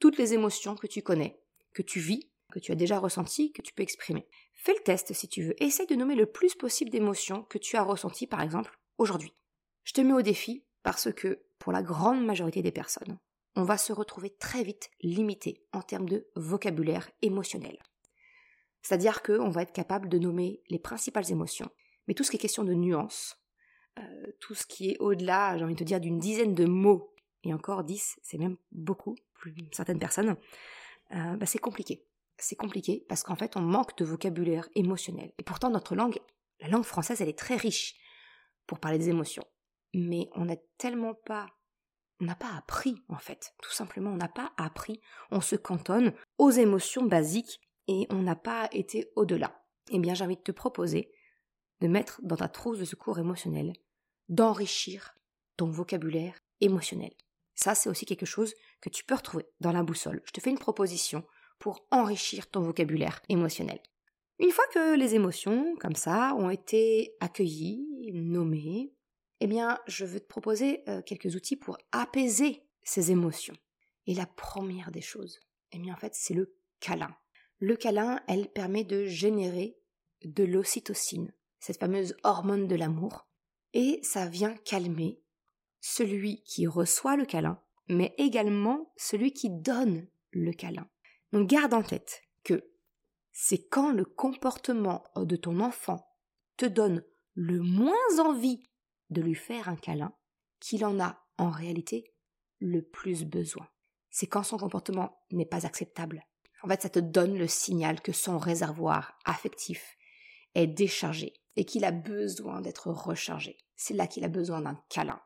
toutes 0.00 0.18
les 0.18 0.34
émotions 0.34 0.74
que 0.74 0.88
tu 0.88 1.02
connais, 1.02 1.40
que 1.72 1.82
tu 1.82 2.00
vis, 2.00 2.28
que 2.50 2.58
tu 2.58 2.72
as 2.72 2.76
déjà 2.76 2.98
ressenties, 2.98 3.52
que 3.52 3.62
tu 3.62 3.72
peux 3.72 3.84
exprimer? 3.84 4.26
Fais 4.54 4.74
le 4.74 4.82
test 4.82 5.12
si 5.12 5.28
tu 5.28 5.44
veux. 5.44 5.62
Essaye 5.62 5.86
de 5.86 5.94
nommer 5.94 6.16
le 6.16 6.26
plus 6.26 6.56
possible 6.56 6.90
d'émotions 6.90 7.44
que 7.44 7.58
tu 7.58 7.76
as 7.76 7.84
ressenties, 7.84 8.26
par 8.26 8.40
exemple, 8.40 8.76
aujourd'hui. 8.98 9.34
Je 9.84 9.92
te 9.92 10.00
mets 10.00 10.14
au 10.14 10.22
défi 10.22 10.64
parce 10.82 11.12
que, 11.12 11.44
pour 11.60 11.70
la 11.70 11.84
grande 11.84 12.26
majorité 12.26 12.60
des 12.60 12.72
personnes, 12.72 13.20
on 13.54 13.64
va 13.64 13.76
se 13.76 13.92
retrouver 13.92 14.30
très 14.30 14.62
vite 14.62 14.90
limité 15.00 15.64
en 15.72 15.82
termes 15.82 16.08
de 16.08 16.26
vocabulaire 16.36 17.10
émotionnel. 17.20 17.78
C'est-à-dire 18.82 19.22
qu'on 19.22 19.50
va 19.50 19.62
être 19.62 19.72
capable 19.72 20.08
de 20.08 20.18
nommer 20.18 20.62
les 20.68 20.78
principales 20.78 21.30
émotions, 21.30 21.70
mais 22.06 22.14
tout 22.14 22.24
ce 22.24 22.30
qui 22.30 22.36
est 22.36 22.40
question 22.40 22.64
de 22.64 22.74
nuances, 22.74 23.36
euh, 23.98 24.32
tout 24.40 24.54
ce 24.54 24.66
qui 24.66 24.90
est 24.90 24.98
au-delà, 24.98 25.56
j'ai 25.56 25.64
envie 25.64 25.74
de 25.74 25.78
te 25.78 25.84
dire, 25.84 26.00
d'une 26.00 26.18
dizaine 26.18 26.54
de 26.54 26.64
mots, 26.64 27.14
et 27.44 27.54
encore 27.54 27.84
dix, 27.84 28.18
c'est 28.22 28.38
même 28.38 28.56
beaucoup, 28.70 29.16
plus 29.34 29.54
certaines 29.72 29.98
personnes, 29.98 30.36
euh, 31.14 31.36
bah, 31.36 31.46
c'est 31.46 31.58
compliqué. 31.58 32.04
C'est 32.38 32.56
compliqué 32.56 33.04
parce 33.08 33.22
qu'en 33.22 33.36
fait, 33.36 33.56
on 33.56 33.60
manque 33.60 33.96
de 33.98 34.04
vocabulaire 34.04 34.68
émotionnel. 34.74 35.32
Et 35.38 35.42
pourtant, 35.42 35.70
notre 35.70 35.94
langue, 35.94 36.18
la 36.60 36.68
langue 36.68 36.84
française, 36.84 37.20
elle 37.20 37.28
est 37.28 37.38
très 37.38 37.56
riche 37.56 37.96
pour 38.66 38.80
parler 38.80 38.98
des 38.98 39.10
émotions. 39.10 39.44
Mais 39.94 40.28
on 40.34 40.46
n'a 40.46 40.56
tellement 40.78 41.14
pas 41.14 41.46
on 42.20 42.24
n'a 42.24 42.34
pas 42.34 42.52
appris, 42.56 43.02
en 43.08 43.18
fait. 43.18 43.54
Tout 43.62 43.72
simplement, 43.72 44.10
on 44.10 44.16
n'a 44.16 44.28
pas 44.28 44.52
appris. 44.56 45.00
On 45.30 45.40
se 45.40 45.56
cantonne 45.56 46.12
aux 46.38 46.50
émotions 46.50 47.04
basiques 47.04 47.60
et 47.88 48.06
on 48.10 48.22
n'a 48.22 48.36
pas 48.36 48.68
été 48.72 49.10
au-delà. 49.16 49.60
Eh 49.90 49.98
bien, 49.98 50.14
j'ai 50.14 50.24
envie 50.24 50.36
de 50.36 50.42
te 50.42 50.52
proposer 50.52 51.12
de 51.80 51.88
mettre 51.88 52.20
dans 52.22 52.36
ta 52.36 52.48
trousse 52.48 52.78
de 52.78 52.84
secours 52.84 53.18
émotionnel, 53.18 53.72
d'enrichir 54.28 55.16
ton 55.56 55.66
vocabulaire 55.66 56.38
émotionnel. 56.60 57.12
Ça, 57.54 57.74
c'est 57.74 57.90
aussi 57.90 58.06
quelque 58.06 58.26
chose 58.26 58.54
que 58.80 58.88
tu 58.88 59.04
peux 59.04 59.16
retrouver 59.16 59.46
dans 59.60 59.72
la 59.72 59.82
boussole. 59.82 60.22
Je 60.24 60.30
te 60.30 60.40
fais 60.40 60.50
une 60.50 60.58
proposition 60.58 61.24
pour 61.58 61.86
enrichir 61.90 62.48
ton 62.48 62.60
vocabulaire 62.60 63.20
émotionnel. 63.28 63.80
Une 64.38 64.50
fois 64.50 64.64
que 64.72 64.96
les 64.96 65.14
émotions, 65.14 65.76
comme 65.80 65.94
ça, 65.94 66.34
ont 66.36 66.50
été 66.50 67.14
accueillies, 67.20 68.10
nommées, 68.14 68.92
eh 69.44 69.48
bien, 69.48 69.80
je 69.88 70.04
veux 70.04 70.20
te 70.20 70.28
proposer 70.28 70.84
euh, 70.88 71.02
quelques 71.02 71.34
outils 71.34 71.56
pour 71.56 71.76
apaiser 71.90 72.62
ces 72.84 73.10
émotions. 73.10 73.56
Et 74.06 74.14
la 74.14 74.26
première 74.26 74.92
des 74.92 75.00
choses, 75.00 75.40
eh 75.72 75.80
bien, 75.80 75.94
en 75.94 75.96
fait, 75.96 76.14
c'est 76.14 76.32
le 76.32 76.54
câlin. 76.78 77.12
Le 77.58 77.74
câlin, 77.74 78.20
elle 78.28 78.48
permet 78.52 78.84
de 78.84 79.04
générer 79.06 79.76
de 80.24 80.44
l'ocytocine, 80.44 81.34
cette 81.58 81.80
fameuse 81.80 82.14
hormone 82.22 82.68
de 82.68 82.76
l'amour, 82.76 83.26
et 83.72 83.98
ça 84.04 84.28
vient 84.28 84.54
calmer 84.58 85.20
celui 85.80 86.44
qui 86.44 86.68
reçoit 86.68 87.16
le 87.16 87.26
câlin, 87.26 87.60
mais 87.88 88.14
également 88.18 88.92
celui 88.96 89.32
qui 89.32 89.50
donne 89.50 90.06
le 90.30 90.52
câlin. 90.52 90.88
Donc 91.32 91.48
garde 91.48 91.74
en 91.74 91.82
tête 91.82 92.22
que 92.44 92.70
c'est 93.32 93.66
quand 93.66 93.90
le 93.90 94.04
comportement 94.04 95.02
de 95.16 95.34
ton 95.34 95.58
enfant 95.58 96.06
te 96.56 96.66
donne 96.66 97.02
le 97.34 97.60
moins 97.60 98.20
envie 98.20 98.62
de 99.12 99.22
lui 99.22 99.34
faire 99.34 99.68
un 99.68 99.76
câlin 99.76 100.14
qu'il 100.60 100.84
en 100.84 101.00
a 101.00 101.24
en 101.38 101.50
réalité 101.50 102.14
le 102.58 102.82
plus 102.82 103.24
besoin. 103.24 103.68
C'est 104.10 104.26
quand 104.26 104.42
son 104.42 104.58
comportement 104.58 105.20
n'est 105.30 105.46
pas 105.46 105.66
acceptable. 105.66 106.24
En 106.62 106.68
fait, 106.68 106.82
ça 106.82 106.88
te 106.88 106.98
donne 106.98 107.36
le 107.36 107.48
signal 107.48 108.00
que 108.00 108.12
son 108.12 108.38
réservoir 108.38 109.18
affectif 109.24 109.96
est 110.54 110.66
déchargé 110.66 111.32
et 111.56 111.64
qu'il 111.64 111.84
a 111.84 111.90
besoin 111.90 112.60
d'être 112.60 112.90
rechargé. 112.90 113.58
C'est 113.76 113.94
là 113.94 114.06
qu'il 114.06 114.24
a 114.24 114.28
besoin 114.28 114.60
d'un 114.60 114.80
câlin. 114.88 115.20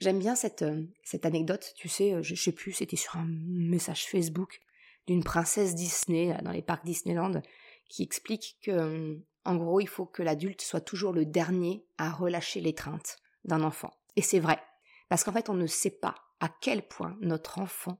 J'aime 0.00 0.18
bien 0.18 0.34
cette, 0.34 0.62
euh, 0.62 0.84
cette 1.04 1.26
anecdote, 1.26 1.74
tu 1.76 1.88
sais, 1.88 2.14
euh, 2.14 2.22
je, 2.22 2.34
je 2.34 2.42
sais 2.42 2.52
plus, 2.52 2.72
c'était 2.72 2.96
sur 2.96 3.16
un 3.16 3.26
message 3.28 4.06
Facebook 4.06 4.60
d'une 5.06 5.24
princesse 5.24 5.74
Disney 5.74 6.36
dans 6.42 6.52
les 6.52 6.62
parcs 6.62 6.84
Disneyland 6.84 7.40
qui 7.88 8.02
explique 8.02 8.58
que, 8.62 9.20
en 9.48 9.56
gros, 9.56 9.80
il 9.80 9.88
faut 9.88 10.04
que 10.04 10.22
l'adulte 10.22 10.60
soit 10.60 10.82
toujours 10.82 11.14
le 11.14 11.24
dernier 11.24 11.82
à 11.96 12.10
relâcher 12.10 12.60
l'étreinte 12.60 13.16
d'un 13.44 13.62
enfant. 13.62 13.90
Et 14.14 14.20
c'est 14.20 14.40
vrai, 14.40 14.62
parce 15.08 15.24
qu'en 15.24 15.32
fait, 15.32 15.48
on 15.48 15.54
ne 15.54 15.66
sait 15.66 15.98
pas 15.98 16.16
à 16.38 16.50
quel 16.60 16.86
point 16.86 17.16
notre 17.22 17.58
enfant 17.58 17.98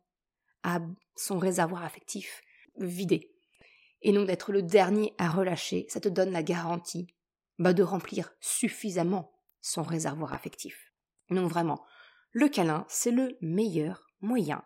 a 0.62 0.80
son 1.16 1.38
réservoir 1.38 1.84
affectif 1.84 2.42
vidé. 2.76 3.34
Et 4.02 4.12
donc 4.12 4.26
d'être 4.26 4.52
le 4.52 4.62
dernier 4.62 5.14
à 5.16 5.30
relâcher, 5.30 5.86
ça 5.88 6.00
te 6.00 6.10
donne 6.10 6.32
la 6.32 6.42
garantie 6.42 7.06
bah, 7.58 7.72
de 7.72 7.82
remplir 7.82 8.30
suffisamment 8.40 9.32
son 9.62 9.82
réservoir 9.82 10.34
affectif. 10.34 10.92
Donc 11.30 11.48
vraiment, 11.48 11.82
le 12.32 12.50
câlin, 12.50 12.84
c'est 12.90 13.10
le 13.10 13.38
meilleur 13.40 14.06
moyen 14.20 14.62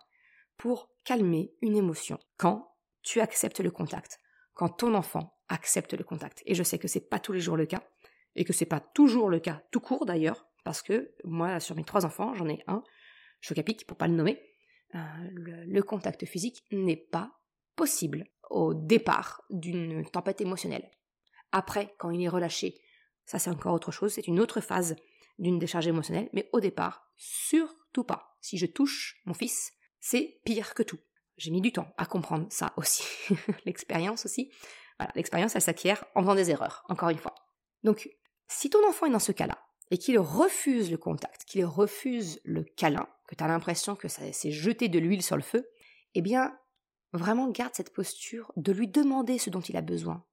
pour 0.56 0.90
calmer 1.04 1.54
une 1.62 1.76
émotion 1.76 2.18
quand 2.38 2.74
tu 3.02 3.20
acceptes 3.20 3.60
le 3.60 3.70
contact, 3.70 4.18
quand 4.52 4.68
ton 4.68 4.94
enfant 4.94 5.31
accepte 5.48 5.94
le 5.94 6.04
contact. 6.04 6.42
Et 6.46 6.54
je 6.54 6.62
sais 6.62 6.78
que 6.78 6.88
c'est 6.88 7.08
pas 7.08 7.18
tous 7.18 7.32
les 7.32 7.40
jours 7.40 7.56
le 7.56 7.66
cas, 7.66 7.82
et 8.34 8.44
que 8.44 8.52
c'est 8.52 8.66
pas 8.66 8.80
toujours 8.80 9.28
le 9.28 9.40
cas 9.40 9.62
tout 9.70 9.80
court 9.80 10.06
d'ailleurs, 10.06 10.46
parce 10.64 10.82
que 10.82 11.12
moi, 11.24 11.60
sur 11.60 11.76
mes 11.76 11.84
trois 11.84 12.06
enfants, 12.06 12.34
j'en 12.34 12.48
ai 12.48 12.62
un, 12.66 12.82
Chocapic 13.40 13.86
pour 13.86 13.96
pas 13.96 14.06
le 14.06 14.14
nommer, 14.14 14.40
euh, 14.94 14.98
le, 15.32 15.82
contact 15.82 16.24
physique 16.26 16.62
n'est 16.70 16.96
pas 16.96 17.32
possible 17.74 18.24
au 18.50 18.72
départ 18.72 19.42
d'une 19.50 20.04
tempête 20.08 20.40
émotionnelle. 20.40 20.88
Après, 21.50 21.94
quand 21.98 22.10
il 22.10 22.22
est 22.22 22.28
relâché, 22.28 22.80
ça 23.26 23.38
c'est 23.38 23.50
encore 23.50 23.74
autre 23.74 23.90
chose, 23.90 24.12
c'est 24.12 24.28
une 24.28 24.38
autre 24.38 24.60
phase 24.60 24.96
d'une 25.38 25.58
décharge 25.58 25.88
émotionnelle, 25.88 26.28
mais 26.32 26.48
au 26.52 26.60
départ, 26.60 27.10
surtout 27.16 28.04
pas. 28.04 28.36
Si 28.40 28.58
je 28.58 28.66
touche 28.66 29.20
mon 29.24 29.34
fils, 29.34 29.72
c'est 29.98 30.40
pire 30.44 30.74
que 30.74 30.82
tout. 30.82 31.00
J'ai 31.36 31.50
mis 31.50 31.60
du 31.60 31.72
temps 31.72 31.92
à 31.96 32.06
comprendre 32.06 32.46
ça 32.50 32.72
aussi. 32.76 33.04
L'expérience 33.64 34.24
aussi. 34.26 34.52
L'expérience, 35.14 35.56
elle 35.56 35.62
s'acquiert 35.62 36.04
en 36.14 36.22
faisant 36.22 36.34
des 36.34 36.50
erreurs, 36.50 36.84
encore 36.88 37.08
une 37.08 37.18
fois. 37.18 37.34
Donc, 37.82 38.08
si 38.48 38.70
ton 38.70 38.86
enfant 38.88 39.06
est 39.06 39.10
dans 39.10 39.18
ce 39.18 39.32
cas-là, 39.32 39.58
et 39.90 39.98
qu'il 39.98 40.18
refuse 40.18 40.90
le 40.90 40.96
contact, 40.96 41.44
qu'il 41.44 41.66
refuse 41.66 42.40
le 42.44 42.64
câlin, 42.64 43.06
que 43.28 43.34
tu 43.34 43.44
as 43.44 43.48
l'impression 43.48 43.94
que 43.94 44.08
ça 44.08 44.32
s'est 44.32 44.50
jeté 44.50 44.88
de 44.88 44.98
l'huile 44.98 45.22
sur 45.22 45.36
le 45.36 45.42
feu, 45.42 45.68
eh 46.14 46.22
bien, 46.22 46.58
vraiment 47.12 47.48
garde 47.50 47.74
cette 47.74 47.92
posture 47.92 48.52
de 48.56 48.72
lui 48.72 48.88
demander 48.88 49.36
ce 49.36 49.50
dont 49.50 49.60
il 49.60 49.76
a 49.76 49.82
besoin. 49.82 50.24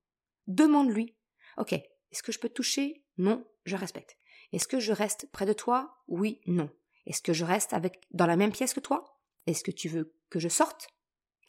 Demande-lui. 0.48 1.16
Ok, 1.58 1.74
est-ce 1.74 2.24
que 2.24 2.32
je 2.32 2.39
peux 2.39 2.48
te 2.48 2.54
toucher? 2.54 3.04
Non, 3.18 3.46
je 3.66 3.75
respecte. 3.75 4.18
Est-ce 4.54 4.68
que 4.68 4.80
je 4.80 4.94
reste 4.94 5.30
près 5.32 5.46
de 5.46 5.54
toi? 5.54 5.98
Oui, 6.08 6.39
non. 6.48 6.70
Est-ce 7.06 7.22
que 7.22 7.34
je 7.34 7.44
reste 7.44 7.74
avec 7.74 8.08
dans 8.12 8.28
la 8.28 8.38
même 8.38 8.51
pièce 8.51 8.74
que 8.74 8.80
toi? 8.80 9.20
Est-ce 9.46 9.63
que 9.63 9.72
tu 9.72 9.89
veux 9.89 10.16
que 10.30 10.39
je 10.39 10.48
sorte? 10.48 10.88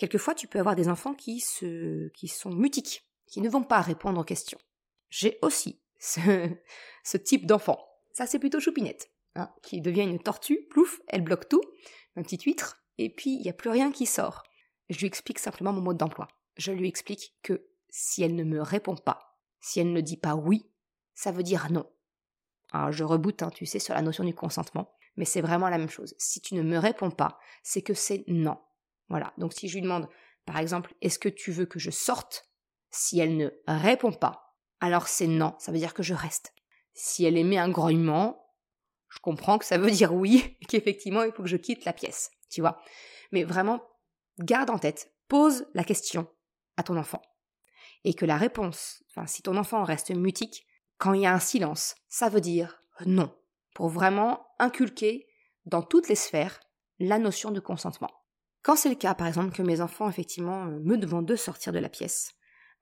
Quelquefois, 0.00 0.35
tu 0.35 0.47
peux 0.47 0.59
avoir 0.59 0.76
des 0.76 0.88
enfants 0.88 1.12
qui 1.12 1.40
se, 1.40 2.09
qui 2.14 2.26
sont 2.26 2.49
mutiques, 2.49 3.07
qui 3.27 3.42
ne 3.42 3.51
vont 3.51 3.62
pas 3.62 3.83
répondre 3.83 4.18
aux 4.18 4.25
questions. 4.25 4.59
J'ai 5.11 5.38
aussi 5.42 5.79
ce, 5.98 7.16
type 7.18 7.44
d'enfant. 7.44 7.87
Ça, 8.14 8.27
c'est 8.27 8.38
plutôt 8.38 8.61
Choupinette, 8.61 9.11
hein, 9.35 9.53
qui 9.62 9.83
devient 9.83 10.05
une 10.05 10.18
tortue, 10.18 10.66
plouf, 10.70 11.03
elle 11.07 11.22
bloque 11.22 11.51
tout, 11.51 11.61
un 12.16 12.22
petit 12.22 12.38
huître, 12.42 12.83
et 12.96 13.11
puis 13.14 13.35
il 13.35 13.42
n'y 13.42 13.51
a 13.51 13.53
plus 13.53 13.68
rien 13.68 13.92
qui 13.92 14.07
sort. 14.07 14.44
Je 14.88 14.98
lui 15.01 15.07
explique 15.07 15.38
simplement 15.38 15.75
mon 15.75 15.83
mode 15.83 15.98
d'emploi. 15.98 16.29
Je 16.57 16.72
lui 16.72 16.88
explique 16.88 17.37
que 17.42 17.68
si 17.90 18.22
elle 18.22 18.37
ne 18.37 18.44
me 18.44 18.62
répond 18.62 18.96
pas, 18.96 19.38
si 19.61 19.81
elle 19.81 19.92
ne 19.92 20.01
dit 20.01 20.16
pas 20.16 20.35
oui, 20.35 20.64
ça 21.12 21.31
veut 21.31 21.42
dire 21.42 21.70
non. 21.70 21.85
Je 22.90 23.05
reboute, 23.05 23.42
hein, 23.42 23.51
tu 23.51 23.66
sais, 23.66 23.79
sur 23.79 23.92
la 23.92 24.01
notion 24.01 24.25
du 24.25 24.35
consentement, 24.35 24.94
mais 25.16 25.27
c'est 25.27 25.42
vraiment 25.42 25.68
la 25.68 25.77
même 25.77 25.90
chose. 25.90 26.14
Si 26.16 26.40
tu 26.40 26.55
ne 26.55 26.62
me 26.62 26.79
réponds 26.79 27.11
pas, 27.11 27.38
c'est 27.62 27.83
que 27.83 27.92
c'est 27.92 28.25
non. 28.27 28.57
Voilà. 29.11 29.35
Donc 29.37 29.53
si 29.53 29.68
je 29.68 29.75
lui 29.75 29.83
demande, 29.83 30.09
par 30.46 30.57
exemple, 30.57 30.94
est-ce 31.03 31.18
que 31.18 31.29
tu 31.29 31.53
veux 31.53 31.66
que 31.66 31.79
je 31.79 31.90
sorte? 31.90 32.49
Si 32.90 33.20
elle 33.20 33.37
ne 33.37 33.51
répond 33.68 34.12
pas, 34.12 34.57
alors 34.81 35.09
c'est 35.09 35.27
non, 35.27 35.55
ça 35.59 35.70
veut 35.70 35.79
dire 35.79 35.94
que 35.94 36.03
je 36.03 36.14
reste. 36.14 36.55
Si 36.94 37.25
elle 37.25 37.37
émet 37.37 37.59
un 37.59 37.68
grognement, 37.68 38.55
je 39.09 39.18
comprends 39.18 39.59
que 39.59 39.64
ça 39.64 39.79
veut 39.79 39.90
dire 39.90 40.14
oui, 40.14 40.57
qu'effectivement 40.68 41.23
il 41.25 41.33
faut 41.33 41.42
que 41.42 41.49
je 41.49 41.57
quitte 41.57 41.85
la 41.85 41.92
pièce, 41.92 42.31
tu 42.49 42.62
vois. 42.62 42.81
Mais 43.33 43.44
vraiment, 43.44 43.83
garde 44.38 44.70
en 44.70 44.79
tête, 44.79 45.12
pose 45.29 45.66
la 45.75 45.85
question 45.85 46.27
à 46.77 46.83
ton 46.83 46.96
enfant. 46.96 47.20
Et 48.05 48.14
que 48.14 48.25
la 48.25 48.38
réponse, 48.38 49.05
si 49.27 49.42
ton 49.42 49.57
enfant 49.57 49.85
reste 49.85 50.11
mutique, 50.11 50.66
quand 50.99 51.12
il 51.12 51.23
y 51.23 51.27
a 51.27 51.35
un 51.35 51.40
silence, 51.40 51.96
ça 52.09 52.29
veut 52.29 52.40
dire 52.40 52.83
non. 53.07 53.35
Pour 53.75 53.88
vraiment 53.88 54.46
inculquer 54.59 55.27
dans 55.64 55.83
toutes 55.83 56.09
les 56.09 56.14
sphères 56.14 56.61
la 56.99 57.18
notion 57.18 57.51
de 57.51 57.61
consentement. 57.61 58.11
Quand 58.62 58.77
c'est 58.77 58.88
le 58.90 58.94
cas, 58.94 59.14
par 59.14 59.27
exemple, 59.27 59.55
que 59.55 59.62
mes 59.62 59.81
enfants, 59.81 60.09
effectivement, 60.09 60.64
me 60.66 60.96
demandent 60.96 61.27
de 61.27 61.37
sortir 61.37 61.73
de 61.73 61.79
la 61.79 61.88
pièce, 61.88 62.35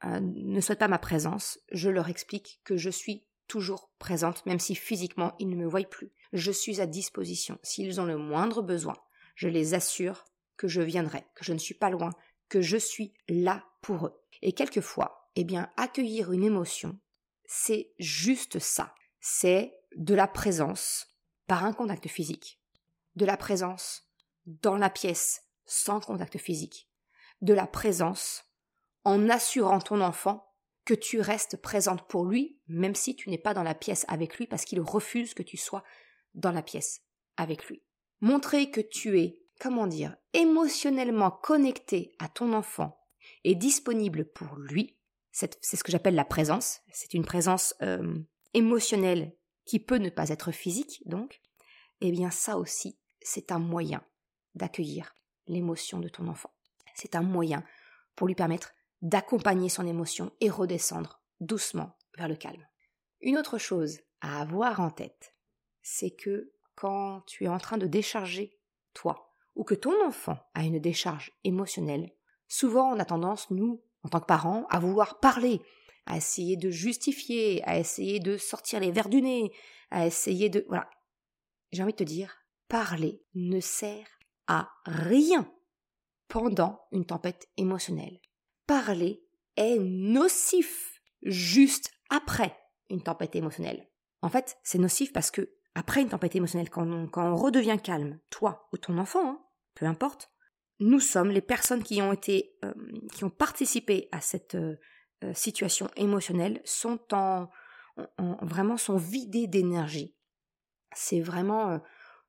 euh, 0.05 0.21
ne 0.21 0.61
souhaitent 0.61 0.79
pas 0.79 0.89
ma 0.89 0.99
présence, 0.99 1.59
je 1.73 1.89
leur 1.89 2.09
explique 2.09 2.61
que 2.65 2.77
je 2.77 2.91
suis 2.91 3.27
toujours 3.47 3.91
présente, 3.99 4.45
même 4.47 4.59
si 4.59 4.75
physiquement 4.75 5.35
ils 5.39 5.49
ne 5.49 5.57
me 5.57 5.67
voient 5.67 5.89
plus. 5.89 6.13
Je 6.33 6.53
suis 6.53 6.81
à 6.81 6.87
disposition. 6.87 7.59
S'ils 7.63 8.01
ont 8.01 8.05
le 8.05 8.19
moindre 8.19 8.63
besoin, 8.63 8.97
je 9.35 9.49
les 9.49 9.75
assure 9.75 10.25
que 10.57 10.69
je 10.69 10.83
viendrai, 10.83 11.25
que 11.35 11.45
je 11.45 11.53
ne 11.53 11.59
suis 11.59 11.75
pas 11.75 11.91
loin, 11.91 12.11
que 12.49 12.61
je 12.61 12.77
suis 12.77 13.15
là 13.29 13.65
pour 13.81 14.07
eux. 14.07 14.21
Et 14.43 14.53
quelquefois, 14.53 15.31
eh 15.37 15.45
bien, 15.45 15.71
accueillir 15.77 16.33
une 16.33 16.45
émotion, 16.45 16.99
c'est 17.47 17.93
juste 17.99 18.59
ça. 18.59 18.95
C'est 19.21 19.75
de 19.97 20.15
la 20.15 20.29
présence 20.29 21.09
par 21.47 21.65
un 21.65 21.73
contact 21.73 22.09
physique, 22.09 22.61
de 23.17 23.25
la 23.25 23.37
présence 23.37 24.11
dans 24.47 24.77
la 24.77 24.91
pièce 24.91 25.48
sans 25.69 26.01
contact 26.01 26.39
physique, 26.39 26.89
de 27.41 27.55
la 27.55 27.67
présence 27.67 28.45
en 29.05 29.29
assurant 29.29 29.81
ton 29.81 30.01
enfant 30.01 30.53
que 30.85 30.95
tu 30.95 31.21
restes 31.21 31.61
présente 31.61 32.09
pour 32.09 32.25
lui, 32.25 32.59
même 32.67 32.95
si 32.95 33.15
tu 33.15 33.29
n'es 33.29 33.39
pas 33.39 33.55
dans 33.55 33.63
la 33.63 33.75
pièce 33.75 34.07
avec 34.09 34.39
lui, 34.39 34.47
parce 34.47 34.65
qu'il 34.65 34.81
refuse 34.81 35.35
que 35.35 35.43
tu 35.43 35.57
sois 35.57 35.85
dans 36.35 36.51
la 36.51 36.63
pièce 36.63 37.03
avec 37.37 37.67
lui. 37.67 37.83
Montrer 38.21 38.71
que 38.71 38.81
tu 38.81 39.21
es, 39.21 39.43
comment 39.61 39.87
dire, 39.87 40.17
émotionnellement 40.33 41.31
connecté 41.31 42.17
à 42.19 42.29
ton 42.29 42.55
enfant 42.55 42.99
et 43.45 43.55
disponible 43.55 44.25
pour 44.33 44.57
lui, 44.57 44.99
c'est 45.31 45.63
ce 45.63 45.85
que 45.85 45.93
j'appelle 45.93 46.15
la 46.15 46.25
présence. 46.25 46.81
C'est 46.91 47.15
une 47.15 47.25
présence 47.25 47.75
euh, 47.83 48.19
émotionnelle 48.55 49.37
qui 49.67 49.79
peut 49.79 49.99
ne 49.99 50.11
pas 50.11 50.31
être 50.31 50.51
physique, 50.53 51.03
donc. 51.05 51.41
Eh 52.01 52.13
bien, 52.13 52.31
ça 52.31 52.57
aussi, 52.57 52.99
c'est 53.21 53.53
un 53.53 53.59
moyen 53.59 54.03
d'accueillir 54.55 55.15
l'émotion 55.49 55.99
de 55.99 56.09
ton 56.09 56.29
enfant. 56.29 56.53
C'est 56.95 57.15
un 57.15 57.23
moyen 57.23 57.65
pour 58.15 58.27
lui 58.27 58.35
permettre 58.35 58.73
d'accompagner 59.03 59.69
son 59.69 59.87
émotion 59.87 60.33
et 60.41 60.51
redescendre 60.51 61.23
doucement 61.41 61.97
vers 62.17 62.29
le 62.29 62.37
calme. 62.37 62.67
Une 63.21 63.39
autre 63.39 63.59
chose 63.59 64.01
à 64.21 64.41
avoir 64.41 64.81
en 64.81 64.91
tête, 64.91 65.35
c'est 65.83 66.11
que 66.11 66.53
quand 66.75 67.23
tu 67.27 67.45
es 67.45 67.49
en 67.49 67.59
train 67.59 67.79
de 67.79 67.87
décharger 67.87 68.59
toi, 68.95 69.33
ou 69.55 69.65
que 69.65 69.75
ton 69.75 70.07
enfant 70.07 70.39
a 70.55 70.65
une 70.65 70.79
décharge 70.79 71.33
émotionnelle, 71.45 72.13
souvent 72.47 72.93
on 72.93 72.99
a 72.99 73.05
tendance, 73.05 73.51
nous, 73.51 73.83
en 74.05 74.09
tant 74.09 74.21
que 74.21 74.27
parents, 74.27 74.67
à 74.71 74.79
vouloir 74.79 75.19
parler, 75.21 75.61
à 76.07 76.17
essayer 76.17 76.57
de 76.57 76.71
justifier, 76.71 77.63
à 77.65 77.79
essayer 77.79 78.21
de 78.21 78.37
sortir 78.37 78.81
les 78.81 78.93
verres 78.93 79.09
du 79.09 79.21
nez, 79.21 79.53
à 79.91 80.07
essayer 80.07 80.49
de... 80.49 80.65
Voilà. 80.69 80.89
J'ai 81.73 81.83
envie 81.83 81.93
de 81.93 81.99
te 81.99 82.05
dire, 82.05 82.39
parler 82.69 83.23
ne 83.35 83.61
sert 83.61 84.18
à 84.49 84.71
rien 84.85 85.49
pendant 86.27 86.81
une 86.91 87.07
tempête 87.07 87.49
émotionnelle 87.57 88.21
parler 88.69 89.25
est 89.57 89.79
nocif 89.81 91.03
juste 91.23 91.91
après 92.11 92.57
une 92.91 93.03
tempête 93.03 93.35
émotionnelle. 93.35 93.89
En 94.23 94.29
fait, 94.29 94.57
c'est 94.63 94.79
nocif 94.79 95.13
parce 95.13 95.33
que 95.33 95.51
après 95.75 96.03
une 96.03 96.11
tempête 96.11 96.37
émotionnelle, 96.37 96.71
quand 96.71 96.87
on, 96.87 97.35
redevient 97.35 97.79
calme, 97.83 98.21
toi 98.31 98.69
ou 98.73 98.77
ton 98.77 98.99
enfant, 98.99 99.29
hein, 99.29 99.41
peu 99.75 99.87
importe, 99.87 100.31
nous 100.81 101.01
sommes 101.01 101.31
les 101.31 101.41
personnes 101.41 101.83
qui 101.83 102.01
ont 102.03 102.13
été, 102.13 102.57
euh, 102.65 102.73
qui 103.13 103.25
ont 103.25 103.31
participé 103.31 104.09
à 104.13 104.21
cette 104.21 104.55
euh, 104.55 104.77
euh, 105.25 105.35
situation 105.35 105.89
émotionnelle 105.97 106.61
sont 106.65 107.01
en, 107.13 107.49
vraiment 108.43 108.77
sont 108.77 108.97
vidées 108.97 109.49
d'énergie. 109.49 110.15
C'est 110.95 111.21
vraiment 111.21 111.81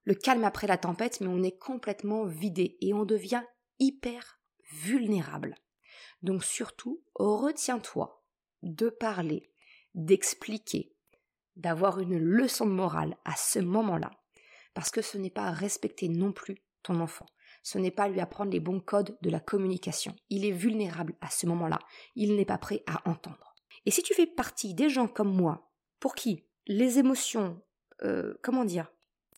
le 0.09 0.15
calme 0.15 0.43
après 0.43 0.65
la 0.65 0.79
tempête, 0.79 1.21
mais 1.21 1.27
on 1.27 1.43
est 1.43 1.59
complètement 1.59 2.25
vidé 2.25 2.79
et 2.81 2.95
on 2.95 3.05
devient 3.05 3.43
hyper 3.77 4.39
vulnérable. 4.71 5.53
Donc 6.23 6.43
surtout, 6.43 7.03
retiens-toi 7.13 8.25
de 8.63 8.89
parler, 8.89 9.53
d'expliquer, 9.93 10.95
d'avoir 11.57 11.99
une 11.99 12.17
leçon 12.17 12.65
de 12.65 12.71
morale 12.71 13.17
à 13.23 13.35
ce 13.35 13.59
moment-là, 13.59 14.09
parce 14.73 14.89
que 14.89 15.03
ce 15.03 15.19
n'est 15.19 15.29
pas 15.29 15.51
respecter 15.51 16.09
non 16.09 16.31
plus 16.31 16.57
ton 16.81 17.01
enfant. 17.01 17.27
Ce 17.61 17.77
n'est 17.77 17.91
pas 17.91 18.09
lui 18.09 18.19
apprendre 18.19 18.51
les 18.51 18.59
bons 18.59 18.79
codes 18.79 19.15
de 19.21 19.29
la 19.29 19.39
communication. 19.39 20.15
Il 20.31 20.43
est 20.43 20.49
vulnérable 20.49 21.13
à 21.21 21.29
ce 21.29 21.45
moment-là. 21.45 21.77
Il 22.15 22.35
n'est 22.35 22.45
pas 22.45 22.57
prêt 22.57 22.81
à 22.87 23.07
entendre. 23.07 23.53
Et 23.85 23.91
si 23.91 24.01
tu 24.01 24.15
fais 24.15 24.25
partie 24.25 24.73
des 24.73 24.89
gens 24.89 25.07
comme 25.07 25.35
moi, 25.35 25.69
pour 25.99 26.15
qui 26.15 26.47
les 26.65 26.97
émotions, 26.97 27.61
euh, 28.01 28.33
comment 28.41 28.65
dire, 28.65 28.91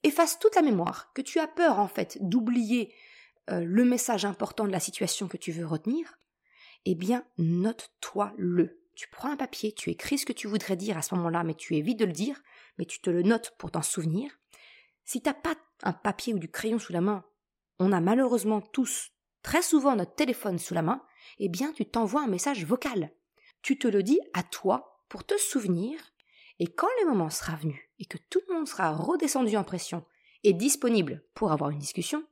effacent 0.03 0.39
toute 0.39 0.55
la 0.55 0.61
mémoire, 0.61 1.11
que 1.13 1.21
tu 1.21 1.39
as 1.39 1.47
peur 1.47 1.79
en 1.79 1.87
fait 1.87 2.17
d'oublier 2.21 2.93
euh, 3.49 3.63
le 3.63 3.85
message 3.85 4.25
important 4.25 4.65
de 4.65 4.71
la 4.71 4.79
situation 4.79 5.27
que 5.27 5.37
tu 5.37 5.51
veux 5.51 5.65
retenir, 5.65 6.19
eh 6.85 6.95
bien 6.95 7.25
note-toi 7.37 8.33
le. 8.37 8.81
Tu 8.95 9.07
prends 9.09 9.31
un 9.31 9.37
papier, 9.37 9.71
tu 9.71 9.89
écris 9.89 10.17
ce 10.17 10.25
que 10.25 10.33
tu 10.33 10.47
voudrais 10.47 10.75
dire 10.75 10.97
à 10.97 11.01
ce 11.01 11.15
moment-là, 11.15 11.43
mais 11.43 11.55
tu 11.55 11.75
évites 11.75 11.99
de 11.99 12.05
le 12.05 12.11
dire, 12.11 12.41
mais 12.77 12.85
tu 12.85 12.99
te 12.99 13.09
le 13.09 13.23
notes 13.23 13.55
pour 13.57 13.71
t'en 13.71 13.81
souvenir. 13.81 14.39
Si 15.05 15.21
t'as 15.21 15.33
pas 15.33 15.55
un 15.83 15.93
papier 15.93 16.33
ou 16.33 16.39
du 16.39 16.49
crayon 16.49 16.77
sous 16.77 16.93
la 16.93 17.01
main, 17.01 17.25
on 17.79 17.91
a 17.91 18.01
malheureusement 18.01 18.61
tous 18.61 19.11
très 19.41 19.61
souvent 19.61 19.95
notre 19.95 20.15
téléphone 20.15 20.59
sous 20.59 20.73
la 20.73 20.81
main, 20.81 21.03
eh 21.39 21.49
bien 21.49 21.71
tu 21.73 21.85
t'envoies 21.85 22.21
un 22.21 22.27
message 22.27 22.65
vocal. 22.65 23.11
Tu 23.61 23.77
te 23.79 23.87
le 23.87 24.03
dis 24.03 24.19
à 24.33 24.43
toi 24.43 25.03
pour 25.09 25.25
te 25.25 25.37
souvenir, 25.37 25.99
et 26.59 26.67
quand 26.67 26.87
le 27.01 27.09
moment 27.09 27.29
sera 27.29 27.55
venu 27.55 27.90
et 28.01 28.05
que 28.05 28.17
tout 28.17 28.41
le 28.47 28.55
monde 28.55 28.67
sera 28.67 28.91
redescendu 28.91 29.55
en 29.55 29.63
pression 29.63 30.03
et 30.43 30.53
disponible 30.53 31.23
pour 31.35 31.51
avoir 31.51 31.69
une 31.69 31.77
discussion, 31.77 32.25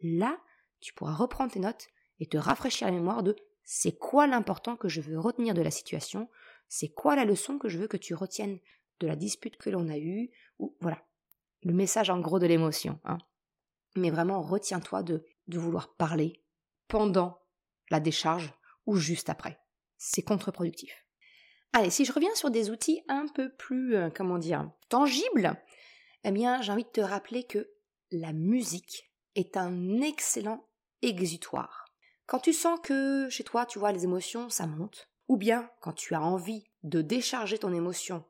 là, 0.00 0.38
tu 0.80 0.94
pourras 0.94 1.12
reprendre 1.12 1.52
tes 1.52 1.58
notes 1.58 1.88
et 2.20 2.26
te 2.26 2.36
rafraîchir 2.36 2.86
la 2.86 2.92
mémoire 2.92 3.24
de 3.24 3.34
c'est 3.64 3.98
quoi 3.98 4.28
l'important 4.28 4.76
que 4.76 4.88
je 4.88 5.00
veux 5.00 5.18
retenir 5.18 5.54
de 5.54 5.60
la 5.60 5.72
situation, 5.72 6.30
c'est 6.68 6.88
quoi 6.88 7.16
la 7.16 7.24
leçon 7.24 7.58
que 7.58 7.68
je 7.68 7.78
veux 7.78 7.88
que 7.88 7.96
tu 7.96 8.14
retiennes 8.14 8.60
de 9.00 9.08
la 9.08 9.16
dispute 9.16 9.56
que 9.56 9.70
l'on 9.70 9.88
a 9.88 9.98
eue, 9.98 10.30
ou 10.60 10.76
voilà, 10.80 11.04
le 11.64 11.74
message 11.74 12.10
en 12.10 12.20
gros 12.20 12.38
de 12.38 12.46
l'émotion. 12.46 13.00
Hein. 13.04 13.18
Mais 13.96 14.10
vraiment, 14.10 14.40
retiens-toi 14.40 15.02
de, 15.02 15.24
de 15.48 15.58
vouloir 15.58 15.94
parler 15.96 16.44
pendant 16.86 17.42
la 17.90 17.98
décharge 17.98 18.54
ou 18.86 18.96
juste 18.96 19.30
après. 19.30 19.58
C'est 19.96 20.22
contre-productif. 20.22 21.07
Allez, 21.72 21.90
si 21.90 22.04
je 22.04 22.12
reviens 22.12 22.34
sur 22.34 22.50
des 22.50 22.70
outils 22.70 23.02
un 23.08 23.26
peu 23.28 23.50
plus, 23.50 23.94
euh, 23.94 24.10
comment 24.10 24.38
dire, 24.38 24.70
tangibles, 24.88 25.54
eh 26.24 26.30
bien, 26.30 26.62
j'ai 26.62 26.72
envie 26.72 26.84
de 26.84 26.88
te 26.88 27.00
rappeler 27.00 27.44
que 27.44 27.70
la 28.10 28.32
musique 28.32 29.12
est 29.34 29.56
un 29.56 30.00
excellent 30.00 30.66
exutoire. 31.02 31.84
Quand 32.26 32.40
tu 32.40 32.52
sens 32.52 32.80
que 32.82 33.28
chez 33.30 33.44
toi, 33.44 33.66
tu 33.66 33.78
vois, 33.78 33.92
les 33.92 34.04
émotions, 34.04 34.50
ça 34.50 34.66
monte, 34.66 35.08
ou 35.28 35.36
bien 35.36 35.70
quand 35.80 35.92
tu 35.92 36.14
as 36.14 36.22
envie 36.22 36.64
de 36.82 37.02
décharger 37.02 37.58
ton 37.58 37.72
émotion 37.72 38.24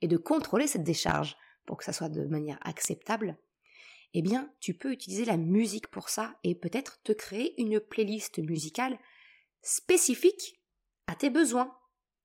et 0.00 0.08
de 0.08 0.16
contrôler 0.16 0.66
cette 0.66 0.84
décharge 0.84 1.36
pour 1.66 1.76
que 1.76 1.84
ça 1.84 1.92
soit 1.92 2.08
de 2.08 2.24
manière 2.24 2.58
acceptable, 2.62 3.38
eh 4.14 4.22
bien, 4.22 4.50
tu 4.60 4.74
peux 4.74 4.92
utiliser 4.92 5.24
la 5.24 5.36
musique 5.36 5.88
pour 5.88 6.08
ça 6.08 6.34
et 6.42 6.54
peut-être 6.54 7.02
te 7.02 7.12
créer 7.12 7.60
une 7.60 7.78
playlist 7.78 8.38
musicale 8.38 8.98
spécifique 9.62 10.60
à 11.06 11.14
tes 11.14 11.30
besoins, 11.30 11.77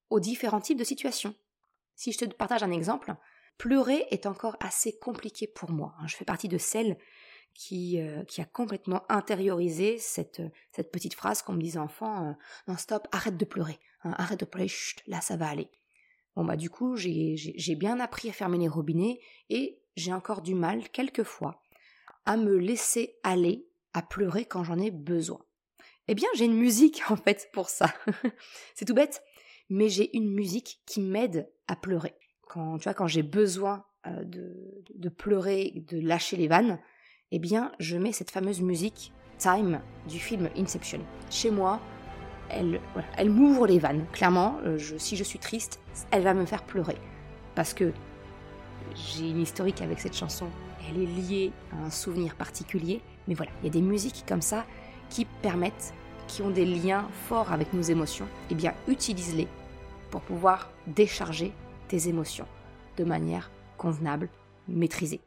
aux 0.10 0.20
différents 0.20 0.62
types 0.62 0.80
de 0.80 0.84
situations. 0.84 1.36
Si 1.96 2.12
je 2.12 2.20
te 2.20 2.26
partage 2.26 2.64
un 2.64 2.72
exemple, 2.72 3.16
pleurer 3.58 4.06
est 4.12 4.26
encore 4.26 4.58
assez 4.60 4.98
compliqué 4.98 5.48
pour 5.48 5.72
moi. 5.72 5.96
Hein. 6.00 6.08
Je 6.08 6.16
fais 6.16 6.26
partie 6.26 6.48
de 6.48 6.58
celles 6.58 6.98
qui, 7.54 8.00
euh, 8.00 8.24
qui 8.26 8.42
a 8.42 8.46
complètement 8.46 9.04
intériorisé 9.10 9.98
cette, 10.00 10.42
cette 10.72 10.92
petite 10.92 11.14
phrase 11.14 11.42
qu'on 11.42 11.54
me 11.54 11.62
disait 11.62 11.80
enfant 11.80 12.30
euh, 12.30 12.34
non 12.68 12.78
stop 12.78 13.08
arrête 13.12 13.38
de 13.38 13.46
pleurer 13.46 13.80
hein, 14.04 14.14
arrête 14.18 14.40
de 14.40 14.46
pleurer 14.46 14.68
chut, 14.68 15.04
là 15.08 15.22
ça 15.22 15.38
va 15.38 15.50
aller 15.50 15.70
bon 16.36 16.46
bah 16.46 16.56
du 16.56 16.70
coup 16.70 16.96
j'ai 16.96 17.76
bien 17.76 18.00
appris 18.00 18.30
à 18.30 18.34
fermer 18.34 18.58
les 18.58 18.68
robinets 18.68 19.20
et 19.50 19.80
j'ai 19.96 20.14
encore 20.14 20.42
du 20.42 20.56
mal 20.56 20.90
quelquefois 20.90 21.62
à 22.26 22.38
me 22.38 22.58
laisser 22.58 23.16
aller 23.24 23.68
à 23.94 24.02
pleurer 24.02 24.46
quand 24.46 24.64
j'en 24.64 24.80
ai 24.80 24.90
besoin 24.90 25.40
eh 26.08 26.16
bien 26.16 26.28
j'ai 26.36 26.46
une 26.46 26.58
musique 26.58 27.04
en 27.10 27.16
fait 27.16 27.50
pour 27.54 27.70
ça 27.70 27.94
c'est 28.74 28.86
tout 28.86 28.96
bête 28.96 29.22
mais 29.70 29.90
j'ai 29.90 30.16
une 30.16 30.34
musique 30.34 30.82
qui 30.86 31.02
m'aide 31.02 31.50
à 31.68 31.76
pleurer 31.76 32.14
quand 32.48 32.78
tu 32.78 32.84
vois 32.84 32.94
quand 32.94 33.08
j'ai 33.08 33.24
besoin 33.24 33.86
euh, 34.08 34.24
de, 34.24 34.84
de 34.96 35.10
pleurer 35.10 35.84
de 35.88 36.00
lâcher 36.00 36.38
les 36.38 36.48
vannes 36.48 36.80
eh 37.36 37.40
bien, 37.40 37.72
je 37.80 37.98
mets 37.98 38.12
cette 38.12 38.30
fameuse 38.30 38.62
musique 38.62 39.12
Time 39.40 39.82
du 40.08 40.20
film 40.20 40.50
Inception. 40.56 41.00
Chez 41.32 41.50
moi, 41.50 41.82
elle, 42.48 42.80
elle 43.18 43.32
m'ouvre 43.32 43.66
les 43.66 43.80
vannes. 43.80 44.06
Clairement, 44.14 44.60
euh, 44.66 44.78
si 45.00 45.16
je 45.16 45.24
suis 45.24 45.40
triste, 45.40 45.80
elle 46.12 46.22
va 46.22 46.36
me 46.36 46.46
faire 46.46 46.62
pleurer. 46.62 46.96
Parce 47.56 47.74
que 47.74 47.92
j'ai 48.94 49.32
une 49.32 49.42
historique 49.42 49.82
avec 49.82 50.00
cette 50.00 50.16
chanson. 50.16 50.46
Elle 50.88 51.02
est 51.02 51.08
liée 51.08 51.52
à 51.72 51.84
un 51.84 51.90
souvenir 51.90 52.36
particulier. 52.36 53.02
Mais 53.28 53.34
voilà, 53.34 53.52
il 53.62 53.66
y 53.66 53.70
a 53.70 53.74
des 53.74 53.82
musiques 53.82 54.26
comme 54.28 54.44
ça 54.44 54.68
qui 55.10 55.26
permettent, 55.26 55.96
qui 56.28 56.42
ont 56.42 56.50
des 56.50 56.66
liens 56.66 57.08
forts 57.28 57.52
avec 57.52 57.74
nos 57.74 57.82
émotions. 57.82 58.28
Eh 58.50 58.56
bien, 58.56 58.74
utilise-les 58.88 59.48
pour 60.12 60.22
pouvoir 60.22 60.72
décharger 60.88 61.54
tes 61.88 62.08
émotions 62.08 62.48
de 62.98 63.04
manière 63.04 63.52
convenable, 63.78 64.30
maîtrisée. 64.68 65.22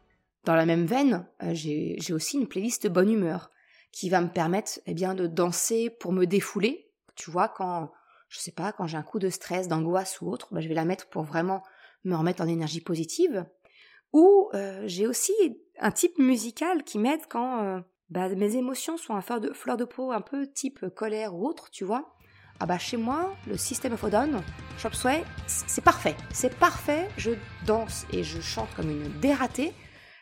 Dans 0.45 0.55
la 0.55 0.67
même 0.67 0.87
veine, 0.87 1.27
euh, 1.43 1.51
j'ai 1.55 2.13
aussi 2.13 2.39
une 2.39 2.47
playlist 2.47 2.87
bonne 2.89 3.11
humeur 3.11 3.51
qui 3.93 4.09
va 4.09 4.21
me 4.21 4.29
permettre 4.29 4.79
eh 4.87 4.95
bien, 4.95 5.15
de 5.15 5.27
danser 5.27 5.91
pour 5.91 6.13
me 6.13 6.25
défouler. 6.25 6.91
Tu 7.15 7.31
vois, 7.31 7.49
quand, 7.49 7.91
je 8.29 8.39
sais 8.39 8.53
pas, 8.53 8.73
quand 8.73 8.87
j'ai 8.87 8.97
un 8.97 9.03
coup 9.03 9.19
de 9.19 9.31
stress, 9.31 9.69
d'angoisse 9.69 10.21
ou 10.21 10.31
autre, 10.31 10.49
bah, 10.53 10.61
je 10.61 10.69
vais 10.69 10.75
la 10.75 10.85
mettre 10.85 11.09
pour 11.09 11.23
vraiment 11.23 11.63
me 12.05 12.15
remettre 12.15 12.43
en 12.43 12.49
énergie 12.49 12.81
positive. 12.81 13.47
Ou 14.13 14.51
euh, 14.55 14.83
j'ai 14.87 15.07
aussi 15.07 15.33
un 15.79 15.91
type 15.91 16.19
musical 16.19 16.85
qui 16.85 16.99
m'aide 16.99 17.27
quand 17.29 17.63
euh, 17.63 17.81
bah, 18.11 18.29
mes 18.29 18.57
émotions 18.57 18.97
sont 18.97 19.15
un 19.15 19.21
fleur 19.21 19.41
de, 19.41 19.49
de 19.49 19.85
peau 19.85 20.13
un 20.13 20.21
peu 20.21 20.47
type 20.47 20.87
colère 20.95 21.35
ou 21.35 21.47
autre, 21.47 21.71
tu 21.71 21.85
vois. 21.85 22.13
Ah 22.59 22.65
bah 22.65 22.79
chez 22.79 22.97
moi, 22.97 23.35
le 23.47 23.59
système 23.59 23.93
of 23.93 24.03
Odon, 24.03 24.43
Chop 24.79 24.95
Sway, 24.95 25.23
c'est 25.47 25.85
parfait. 25.85 26.17
C'est 26.33 26.57
parfait, 26.59 27.07
je 27.19 27.33
danse 27.67 28.07
et 28.13 28.23
je 28.25 28.41
chante 28.41 28.73
comme 28.75 28.91
une 28.91 29.21
dératée 29.21 29.75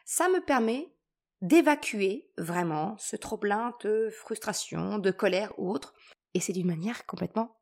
ça 0.04 0.28
me 0.28 0.40
permet 0.40 0.92
d'évacuer 1.40 2.30
vraiment 2.38 2.96
ce 2.98 3.16
trop-plein 3.16 3.74
de 3.82 4.10
frustration, 4.10 4.98
de 4.98 5.10
colère 5.10 5.52
ou 5.58 5.70
autre, 5.70 5.94
et 6.34 6.40
c'est 6.40 6.52
d'une 6.52 6.66
manière 6.66 7.06
complètement 7.06 7.56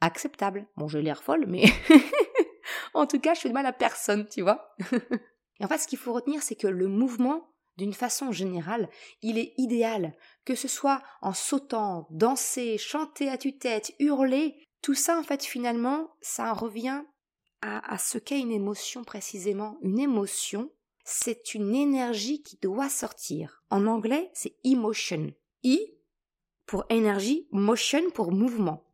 acceptable. 0.00 0.66
Bon, 0.76 0.88
j'ai 0.88 1.02
l'air 1.02 1.22
folle, 1.22 1.46
mais 1.46 1.64
en 2.94 3.06
tout 3.06 3.18
cas, 3.18 3.34
je 3.34 3.40
fais 3.40 3.48
de 3.48 3.54
mal 3.54 3.66
à 3.66 3.72
personne, 3.72 4.26
tu 4.28 4.42
vois. 4.42 4.74
et 5.60 5.64
en 5.64 5.68
fait, 5.68 5.78
ce 5.78 5.88
qu'il 5.88 5.98
faut 5.98 6.12
retenir, 6.12 6.42
c'est 6.42 6.56
que 6.56 6.66
le 6.66 6.88
mouvement, 6.88 7.54
d'une 7.76 7.94
façon 7.94 8.32
générale, 8.32 8.88
il 9.22 9.38
est 9.38 9.54
idéal, 9.58 10.14
que 10.44 10.54
ce 10.54 10.68
soit 10.68 11.02
en 11.22 11.32
sautant, 11.32 12.06
danser, 12.10 12.78
chanter 12.78 13.28
à 13.28 13.38
tue-tête, 13.38 13.94
hurler, 13.98 14.56
tout 14.82 14.94
ça, 14.94 15.18
en 15.18 15.22
fait, 15.22 15.44
finalement, 15.44 16.10
ça 16.20 16.52
revient 16.52 17.02
à, 17.60 17.92
à 17.92 17.98
ce 17.98 18.18
qu'est 18.18 18.38
une 18.38 18.52
émotion 18.52 19.04
précisément. 19.04 19.78
Une 19.82 19.98
émotion, 19.98 20.70
c'est 21.04 21.54
une 21.54 21.74
énergie 21.74 22.42
qui 22.42 22.56
doit 22.62 22.88
sortir. 22.88 23.64
En 23.70 23.86
anglais, 23.86 24.30
c'est 24.32 24.56
emotion. 24.64 25.32
I 25.62 25.80
pour 26.66 26.84
énergie, 26.88 27.46
motion 27.52 28.10
pour 28.10 28.32
mouvement. 28.32 28.84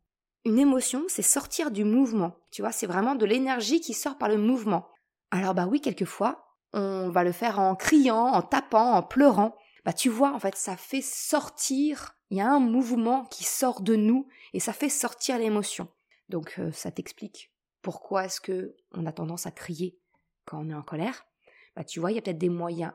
Une 0.44 0.58
émotion, 0.58 1.04
c'est 1.08 1.22
sortir 1.22 1.70
du 1.70 1.84
mouvement. 1.84 2.36
Tu 2.50 2.62
vois, 2.62 2.72
c'est 2.72 2.86
vraiment 2.86 3.14
de 3.14 3.24
l'énergie 3.24 3.80
qui 3.80 3.94
sort 3.94 4.18
par 4.18 4.28
le 4.28 4.36
mouvement. 4.36 4.88
Alors 5.30 5.54
bah 5.54 5.66
oui, 5.70 5.80
quelquefois, 5.80 6.41
on 6.72 7.10
va 7.10 7.24
le 7.24 7.32
faire 7.32 7.58
en 7.58 7.74
criant, 7.74 8.26
en 8.26 8.42
tapant, 8.42 8.92
en 8.92 9.02
pleurant. 9.02 9.56
Bah 9.84 9.92
tu 9.92 10.08
vois, 10.08 10.32
en 10.32 10.38
fait, 10.38 10.56
ça 10.56 10.76
fait 10.76 11.02
sortir, 11.02 12.16
il 12.30 12.38
y 12.38 12.40
a 12.40 12.48
un 12.48 12.60
mouvement 12.60 13.24
qui 13.26 13.44
sort 13.44 13.82
de 13.82 13.96
nous 13.96 14.28
et 14.52 14.60
ça 14.60 14.72
fait 14.72 14.88
sortir 14.88 15.38
l'émotion. 15.38 15.88
Donc 16.28 16.54
euh, 16.58 16.70
ça 16.72 16.90
t'explique 16.90 17.52
pourquoi 17.82 18.26
est-ce 18.26 18.40
que 18.40 18.76
on 18.92 19.06
a 19.06 19.12
tendance 19.12 19.46
à 19.46 19.50
crier 19.50 19.98
quand 20.44 20.60
on 20.60 20.70
est 20.70 20.74
en 20.74 20.82
colère 20.82 21.26
bah, 21.74 21.84
tu 21.84 22.00
vois, 22.00 22.12
il 22.12 22.16
y 22.16 22.18
a 22.18 22.22
peut-être 22.22 22.38
des 22.38 22.48
moyens 22.48 22.92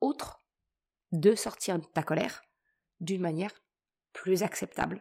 autres 0.00 0.42
de 1.12 1.34
sortir 1.34 1.78
de 1.78 1.84
ta 1.84 2.02
colère 2.02 2.42
d'une 3.00 3.20
manière 3.20 3.52
plus 4.12 4.42
acceptable, 4.42 5.00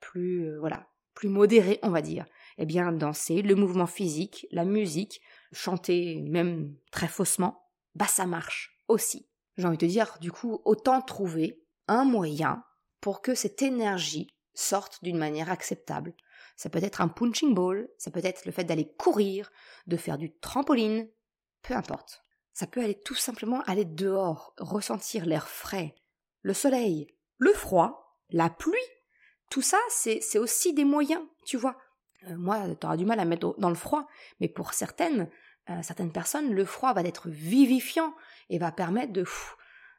plus 0.00 0.48
euh, 0.48 0.58
voilà, 0.58 0.88
plus 1.14 1.28
modérée, 1.28 1.78
on 1.82 1.90
va 1.90 2.02
dire. 2.02 2.26
Eh 2.58 2.66
bien, 2.66 2.92
danser, 2.92 3.42
le 3.42 3.54
mouvement 3.54 3.86
physique, 3.86 4.46
la 4.50 4.64
musique, 4.64 5.20
chanter 5.52 6.22
même 6.22 6.74
très 6.90 7.08
faussement, 7.08 7.63
bah 7.94 8.06
ça 8.06 8.26
marche 8.26 8.80
aussi. 8.88 9.28
J'ai 9.56 9.66
envie 9.66 9.76
de 9.76 9.86
te 9.86 9.90
dire, 9.90 10.16
du 10.20 10.32
coup, 10.32 10.60
autant 10.64 11.00
trouver 11.00 11.62
un 11.86 12.04
moyen 12.04 12.64
pour 13.00 13.22
que 13.22 13.34
cette 13.34 13.62
énergie 13.62 14.34
sorte 14.54 15.02
d'une 15.02 15.18
manière 15.18 15.50
acceptable. 15.50 16.14
Ça 16.56 16.70
peut 16.70 16.82
être 16.82 17.00
un 17.00 17.08
punching 17.08 17.54
ball, 17.54 17.88
ça 17.98 18.10
peut 18.10 18.24
être 18.24 18.46
le 18.46 18.52
fait 18.52 18.64
d'aller 18.64 18.92
courir, 18.96 19.50
de 19.86 19.96
faire 19.96 20.18
du 20.18 20.32
trampoline, 20.38 21.08
peu 21.62 21.74
importe. 21.74 22.24
Ça 22.52 22.66
peut 22.66 22.82
aller 22.82 22.98
tout 22.98 23.16
simplement 23.16 23.62
aller 23.62 23.84
dehors, 23.84 24.54
ressentir 24.58 25.26
l'air 25.26 25.48
frais, 25.48 25.94
le 26.42 26.54
soleil, 26.54 27.08
le 27.38 27.52
froid, 27.52 28.20
la 28.30 28.48
pluie. 28.48 28.78
Tout 29.50 29.62
ça, 29.62 29.78
c'est 29.88 30.38
aussi 30.38 30.72
des 30.72 30.84
moyens, 30.84 31.22
tu 31.44 31.56
vois. 31.56 31.76
Euh, 32.28 32.36
moi, 32.36 32.74
tu 32.76 32.86
auras 32.86 32.96
du 32.96 33.04
mal 33.04 33.20
à 33.20 33.24
mettre 33.24 33.54
dans 33.58 33.68
le 33.68 33.74
froid, 33.74 34.06
mais 34.40 34.48
pour 34.48 34.72
certaines, 34.72 35.28
euh, 35.70 35.82
certaines 35.82 36.12
personnes, 36.12 36.52
le 36.52 36.64
froid 36.64 36.92
va 36.92 37.02
être 37.02 37.28
vivifiant 37.28 38.14
et 38.50 38.58
va 38.58 38.72
permettre 38.72 39.12
de... 39.12 39.24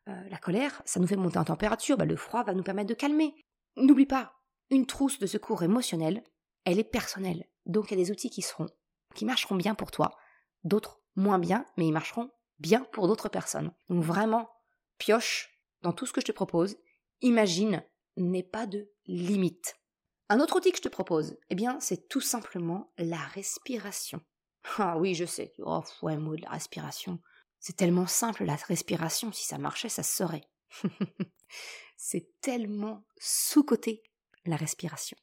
Euh, 0.07 0.29
la 0.29 0.37
colère, 0.37 0.81
ça 0.85 0.99
nous 0.99 1.07
fait 1.07 1.15
monter 1.15 1.39
en 1.39 1.45
température, 1.45 1.97
bah, 1.97 2.05
le 2.05 2.15
froid 2.15 2.43
va 2.43 2.53
nous 2.53 2.63
permettre 2.63 2.89
de 2.89 2.93
calmer. 2.93 3.33
N'oublie 3.75 4.05
pas, 4.05 4.35
une 4.69 4.85
trousse 4.85 5.19
de 5.19 5.25
secours 5.25 5.63
émotionnel, 5.63 6.23
elle 6.63 6.79
est 6.79 6.83
personnelle. 6.83 7.47
Donc 7.65 7.89
il 7.89 7.97
y 7.97 8.01
a 8.01 8.03
des 8.03 8.11
outils 8.11 8.29
qui 8.29 8.41
seront, 8.41 8.67
qui 9.15 9.25
marcheront 9.25 9.55
bien 9.55 9.73
pour 9.73 9.91
toi, 9.91 10.15
d'autres 10.63 11.01
moins 11.15 11.39
bien, 11.39 11.65
mais 11.77 11.87
ils 11.87 11.91
marcheront 11.91 12.29
bien 12.59 12.81
pour 12.91 13.07
d'autres 13.07 13.29
personnes. 13.29 13.73
Donc 13.89 14.03
vraiment, 14.03 14.49
pioche 14.97 15.49
dans 15.81 15.93
tout 15.93 16.05
ce 16.05 16.13
que 16.13 16.21
je 16.21 16.27
te 16.27 16.31
propose. 16.31 16.77
Imagine, 17.21 17.83
n'est 18.17 18.43
pas 18.43 18.67
de 18.67 18.91
limite. 19.05 19.75
Un 20.29 20.39
autre 20.39 20.57
outil 20.57 20.71
que 20.71 20.77
je 20.77 20.83
te 20.83 20.89
propose, 20.89 21.37
eh 21.49 21.55
bien, 21.55 21.79
c'est 21.79 22.07
tout 22.07 22.21
simplement 22.21 22.91
la 22.97 23.17
respiration. 23.17 24.21
Ah 24.77 24.97
oui, 24.97 25.15
je 25.15 25.25
sais. 25.25 25.53
Oh, 25.59 25.83
ouais, 26.01 26.17
mot 26.17 26.35
de 26.35 26.41
la 26.41 26.49
respiration. 26.49 27.19
C'est 27.59 27.75
tellement 27.75 28.07
simple, 28.07 28.45
la 28.45 28.55
respiration. 28.55 29.31
Si 29.31 29.45
ça 29.45 29.57
marchait, 29.57 29.89
ça 29.89 30.03
se 30.03 30.15
serait. 30.15 30.43
c'est 31.97 32.39
tellement 32.41 33.05
sous-côté, 33.17 34.03
la 34.45 34.55
respiration. 34.55 35.17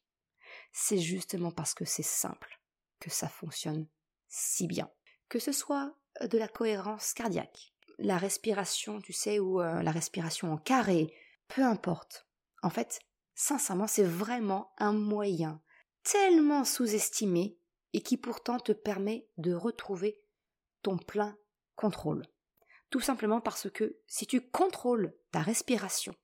C'est 0.72 0.98
justement 0.98 1.50
parce 1.50 1.74
que 1.74 1.85
c'est 1.85 2.02
simple 2.02 2.61
que 3.00 3.11
ça 3.11 3.28
fonctionne 3.28 3.87
si 4.28 4.66
bien. 4.66 4.90
Que 5.28 5.38
ce 5.38 5.52
soit 5.52 5.94
euh, 6.22 6.28
de 6.28 6.38
la 6.38 6.48
cohérence 6.48 7.12
cardiaque, 7.12 7.74
la 7.98 8.18
respiration, 8.18 9.00
tu 9.00 9.12
sais, 9.12 9.38
ou 9.38 9.61
euh, 9.61 9.83
la 9.83 9.90
respiration 9.90 10.52
en 10.52 10.57
carré, 10.57 11.14
peu 11.48 11.62
importe. 11.62 12.26
En 12.62 12.70
fait, 12.70 13.00
sincèrement, 13.35 13.87
c'est 13.87 14.05
vraiment 14.05 14.72
un 14.78 14.92
moyen 14.92 15.61
tellement 16.02 16.64
sous-estimé 16.64 17.59
et 17.92 18.02
qui 18.02 18.16
pourtant 18.16 18.59
te 18.59 18.72
permet 18.72 19.28
de 19.37 19.55
retrouver 19.55 20.22
ton 20.83 20.98
plein 20.98 21.37
contrôle. 21.76 22.26
Tout 22.90 23.00
simplement 23.00 23.40
parce 23.40 23.70
que 23.70 23.98
si 24.07 24.26
tu 24.26 24.40
contrôles 24.40 25.14
ta 25.31 25.40
respiration, 25.40 26.14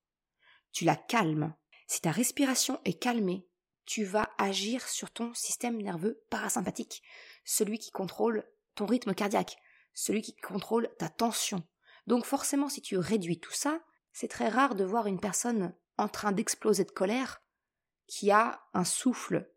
tu 0.72 0.84
la 0.84 0.96
calmes. 0.96 1.54
Si 1.86 2.00
ta 2.00 2.10
respiration 2.10 2.80
est 2.84 3.00
calmée, 3.00 3.46
tu 3.86 4.04
vas 4.04 4.28
agir 4.36 4.86
sur 4.86 5.10
ton 5.10 5.32
système 5.32 5.80
nerveux 5.80 6.22
parasympathique, 6.28 7.02
celui 7.44 7.78
qui 7.78 7.90
contrôle 7.90 8.44
ton 8.74 8.84
rythme 8.84 9.14
cardiaque, 9.14 9.56
celui 9.94 10.20
qui 10.20 10.36
contrôle 10.36 10.90
ta 10.98 11.08
tension. 11.08 11.66
Donc 12.06 12.26
forcément, 12.26 12.68
si 12.68 12.82
tu 12.82 12.98
réduis 12.98 13.40
tout 13.40 13.52
ça, 13.52 13.80
c'est 14.12 14.28
très 14.28 14.48
rare 14.48 14.74
de 14.74 14.84
voir 14.84 15.06
une 15.06 15.20
personne 15.20 15.74
en 15.96 16.08
train 16.08 16.32
d'exploser 16.32 16.84
de 16.84 16.90
colère 16.90 17.42
qui 18.06 18.30
a 18.30 18.60
un 18.74 18.84
souffle 18.84 19.50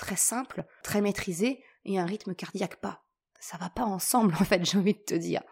très 0.00 0.16
simple, 0.16 0.64
très 0.82 1.02
maîtrisé 1.02 1.62
et 1.84 1.98
un 1.98 2.06
rythme 2.06 2.34
cardiaque 2.34 2.76
pas. 2.76 3.04
Ça 3.38 3.58
va 3.58 3.68
pas 3.68 3.84
ensemble 3.84 4.34
en 4.40 4.44
fait, 4.44 4.64
j'ai 4.64 4.78
envie 4.78 4.94
de 4.94 4.98
te 4.98 5.14
dire. 5.14 5.42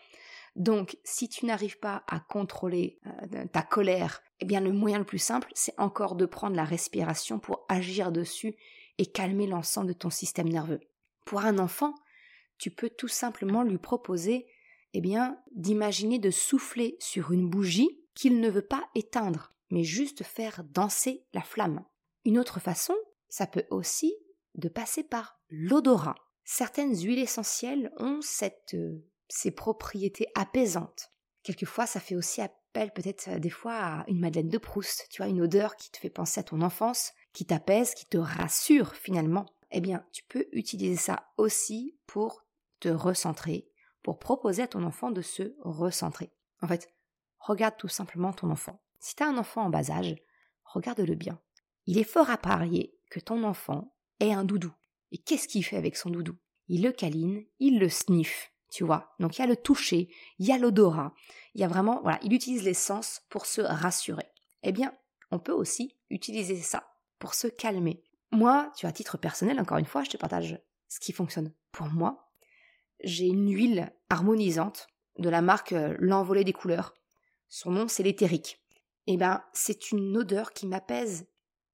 Donc, 0.57 0.97
si 1.05 1.29
tu 1.29 1.47
n'arrives 1.47 1.79
pas 1.79 2.03
à 2.09 2.19
contrôler 2.19 2.99
euh, 3.07 3.45
ta 3.53 3.63
colère, 3.63 4.23
eh 4.41 4.47
bien 4.47 4.61
le 4.61 4.73
moyen 4.73 4.99
le 4.99 5.05
plus 5.05 5.19
simple, 5.19 5.51
c'est 5.55 5.79
encore 5.79 6.17
de 6.17 6.27
prendre 6.27 6.57
la 6.57 6.65
respiration 6.65 7.39
pour 7.39 7.67
agir 7.69 8.11
dessus 8.11 8.57
et 8.97 9.07
calmer 9.07 9.47
l'ensemble 9.47 9.89
de 9.89 9.93
ton 9.93 10.11
système 10.11 10.49
nerveux. 10.49 10.81
Pour 11.27 11.41
un 11.41 11.59
enfant, 11.59 11.95
tu 12.57 12.71
peux 12.71 12.91
tout 12.91 13.09
simplement 13.09 13.63
lui 13.63 13.79
proposer 13.79 14.47
eh 14.95 15.03
bien 15.03 15.39
d'imaginer 15.53 16.19
de 16.19 16.31
souffler 16.31 16.97
sur 16.99 17.33
une 17.33 17.51
bougie 17.51 18.01
qu'il 18.15 18.41
ne 18.41 18.49
veut 18.49 18.67
pas 18.67 18.89
éteindre, 18.95 19.53
mais 19.71 19.85
juste 19.85 20.25
faire 20.25 20.65
danser 20.65 21.27
la 21.35 21.43
flamme. 21.43 21.85
Une 22.25 22.39
autre 22.39 22.59
façon, 22.59 22.97
ça 23.29 23.47
peut 23.47 23.67
aussi 23.71 24.15
de 24.59 24.69
passer 24.69 25.03
par 25.03 25.41
l'odorat. 25.49 26.17
Certaines 26.45 26.97
huiles 26.97 27.19
essentielles 27.19 27.93
ont 27.99 28.21
cette, 28.21 28.75
euh, 28.75 29.05
ces 29.29 29.51
propriétés 29.51 30.27
apaisantes. 30.35 31.13
Quelquefois, 31.43 31.87
ça 31.87 32.01
fait 32.01 32.17
aussi 32.17 32.41
appel 32.41 32.93
peut-être 32.93 33.29
euh, 33.29 33.39
des 33.39 33.51
fois 33.51 33.75
à 33.75 34.05
une 34.09 34.21
Madeleine 34.21 34.49
de 34.49 34.59
Proust, 34.59 35.07
tu 35.11 35.23
vois, 35.23 35.31
une 35.31 35.43
odeur 35.43 35.77
qui 35.77 35.91
te 35.91 35.99
fait 35.99 36.11
penser 36.11 36.41
à 36.41 36.45
ton 36.45 36.61
enfance, 36.63 37.13
qui 37.33 37.47
t'apaise, 37.47 37.95
qui 37.95 38.07
te 38.07 38.19
rassure 38.19 38.95
finalement. 38.95 39.47
Eh 39.71 39.81
bien, 39.81 40.05
tu 40.13 40.25
peux 40.25 40.47
utiliser 40.53 40.97
ça 40.97 41.29
aussi 41.37 41.97
pour 42.07 42.45
te 42.81 42.89
recentrer, 42.89 43.71
pour 44.03 44.19
proposer 44.19 44.63
à 44.63 44.69
ton 44.69 44.83
enfant 44.83 45.11
de 45.11 45.23
se 45.23 45.55
recentrer. 45.61 46.33
En 46.63 46.69
fait, 46.69 46.89
regarde 47.39 47.77
tout 47.77 47.89
simplement 47.89 48.33
ton 48.33 48.51
enfant. 48.51 48.83
Si 48.99 49.15
tu 49.15 49.23
as 49.23 49.29
un 49.29 49.39
enfant 49.39 49.63
en 49.63 49.71
bas 49.71 49.91
âge, 49.91 50.17
regarde-le 50.65 51.15
bien. 51.15 51.41
Il 51.87 51.99
est 51.99 52.05
fort 52.05 52.31
à 52.31 52.39
parier 52.39 52.99
que 53.11 53.21
ton 53.21 53.45
enfant 53.45 53.95
ait 54.21 54.33
un 54.33 54.45
doudou. 54.45 54.73
Et 55.13 55.19
qu'est-ce 55.19 55.49
qu'il 55.49 55.65
fait 55.65 55.77
avec 55.77 55.97
son 55.97 56.11
doudou? 56.11 56.37
Il 56.69 56.83
le 56.83 56.93
câline, 56.93 57.45
il 57.61 57.79
le 57.79 57.89
sniffe, 57.89 58.53
tu 58.71 58.85
vois. 58.85 59.15
Donc 59.19 59.37
il 59.37 59.41
y 59.41 59.45
a 59.45 59.49
le 59.49 59.57
toucher, 59.57 60.09
il 60.39 60.47
y 60.47 60.53
a 60.53 60.59
l'odorat, 60.59 61.15
il 61.55 61.61
y 61.61 61.65
a 61.65 61.69
vraiment, 61.69 62.03
il 62.23 62.33
utilise 62.33 62.63
les 62.63 62.75
sens 62.75 63.23
pour 63.31 63.47
se 63.47 63.61
rassurer. 63.61 64.27
Eh 64.63 64.73
bien, 64.73 64.95
on 65.31 65.39
peut 65.39 65.53
aussi 65.53 65.97
utiliser 66.11 66.57
ça 66.57 66.89
pour 67.19 67.35
se 67.35 67.47
calmer. 67.47 68.03
Moi, 68.31 68.71
tu 68.77 68.85
vois, 68.85 68.91
à 68.91 68.93
titre 68.93 69.17
personnel, 69.17 69.61
encore 69.61 69.79
une 69.79 69.87
fois, 69.87 70.05
je 70.05 70.11
te 70.11 70.17
partage 70.17 70.61
ce 70.89 71.01
qui 71.01 71.13
fonctionne 71.13 71.53
pour 71.73 71.87
moi. 71.87 72.31
J'ai 73.03 73.27
une 73.27 73.51
huile 73.51 73.93
harmonisante 74.11 74.89
de 75.19 75.29
la 75.29 75.43
marque 75.43 75.73
euh, 75.73 75.97
L'Envolée 75.99 76.45
des 76.45 76.53
couleurs. 76.53 76.95
Son 77.49 77.71
nom, 77.71 77.89
c'est 77.89 78.03
l'éthérique. 78.03 78.61
Eh 79.07 79.17
ben, 79.17 79.43
c'est 79.53 79.91
une 79.93 80.17
odeur 80.17 80.53
qui 80.53 80.67
m'apaise 80.67 81.27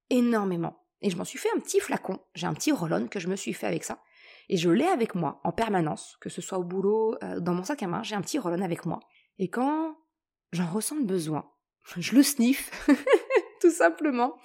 énormément. 0.09 0.84
Et 1.01 1.09
je 1.09 1.17
m'en 1.17 1.25
suis 1.25 1.39
fait 1.39 1.49
un 1.55 1.59
petit 1.59 1.79
flacon, 1.79 2.19
j'ai 2.33 2.47
un 2.47 2.53
petit 2.53 2.71
roll 2.71 3.09
que 3.09 3.19
je 3.19 3.27
me 3.27 3.35
suis 3.35 3.53
fait 3.53 3.67
avec 3.67 3.83
ça. 3.83 4.01
Et 4.49 4.57
je 4.57 4.69
l'ai 4.69 4.85
avec 4.85 5.15
moi 5.15 5.41
en 5.43 5.51
permanence, 5.51 6.17
que 6.21 6.29
ce 6.29 6.41
soit 6.41 6.57
au 6.57 6.63
boulot, 6.63 7.15
euh, 7.23 7.39
dans 7.39 7.53
mon 7.53 7.63
sac 7.63 7.81
à 7.83 7.87
main, 7.87 8.03
j'ai 8.03 8.15
un 8.15 8.21
petit 8.21 8.39
roll 8.39 8.61
avec 8.61 8.85
moi. 8.85 8.99
Et 9.39 9.49
quand 9.49 9.97
j'en 10.51 10.67
ressens 10.71 10.97
le 10.97 11.05
besoin, 11.05 11.51
je 11.97 12.15
le 12.15 12.23
sniffe, 12.23 12.87
tout 13.61 13.71
simplement. 13.71 14.35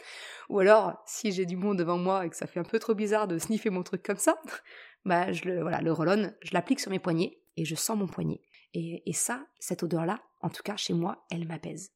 Ou 0.49 0.59
alors, 0.59 1.01
si 1.07 1.33
j'ai 1.33 1.47
du 1.47 1.57
monde 1.57 1.79
devant 1.79 1.99
moi 1.99 2.27
et 2.27 2.31
que 2.31 2.37
ça 2.37 2.47
fait 2.47 2.61
un 2.61 2.65
peu 2.65 2.79
trop 2.79 2.95
bizarre 2.95 3.29
de 3.29 3.39
sniffer 3.39 3.71
mon 3.71 3.83
truc 3.83 4.03
comme 4.03 4.17
ça, 4.17 4.41
bah 5.05 5.33
je 5.33 5.45
le 5.45 5.61
voilà, 5.61 5.81
le 5.81 5.93
roll 5.93 6.37
je 6.43 6.53
l'applique 6.53 6.81
sur 6.81 6.91
mes 6.91 6.99
poignets 6.99 7.41
et 7.57 7.65
je 7.65 7.75
sens 7.75 7.97
mon 7.97 8.09
poignet. 8.09 8.41
Et, 8.73 9.03
et 9.09 9.13
ça, 9.13 9.47
cette 9.59 9.83
odeur-là, 9.83 10.21
en 10.41 10.49
tout 10.49 10.63
cas 10.63 10.77
chez 10.77 10.95
moi, 10.95 11.25
elle 11.31 11.47
m'apaise. 11.47 11.93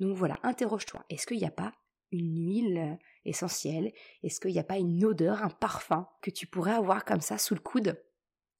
Donc 0.00 0.16
voilà, 0.16 0.38
interroge-toi. 0.42 1.04
Est-ce 1.10 1.26
qu'il 1.26 1.38
n'y 1.38 1.46
a 1.46 1.50
pas 1.50 1.72
une 2.12 2.48
huile 2.48 2.98
essentielle. 3.24 3.92
Est-ce 4.22 4.40
qu'il 4.40 4.52
n'y 4.52 4.58
a 4.58 4.64
pas 4.64 4.78
une 4.78 5.04
odeur, 5.04 5.42
un 5.42 5.50
parfum 5.50 6.08
que 6.22 6.30
tu 6.30 6.46
pourrais 6.46 6.72
avoir 6.72 7.04
comme 7.04 7.20
ça 7.20 7.38
sous 7.38 7.54
le 7.54 7.60
coude 7.60 8.02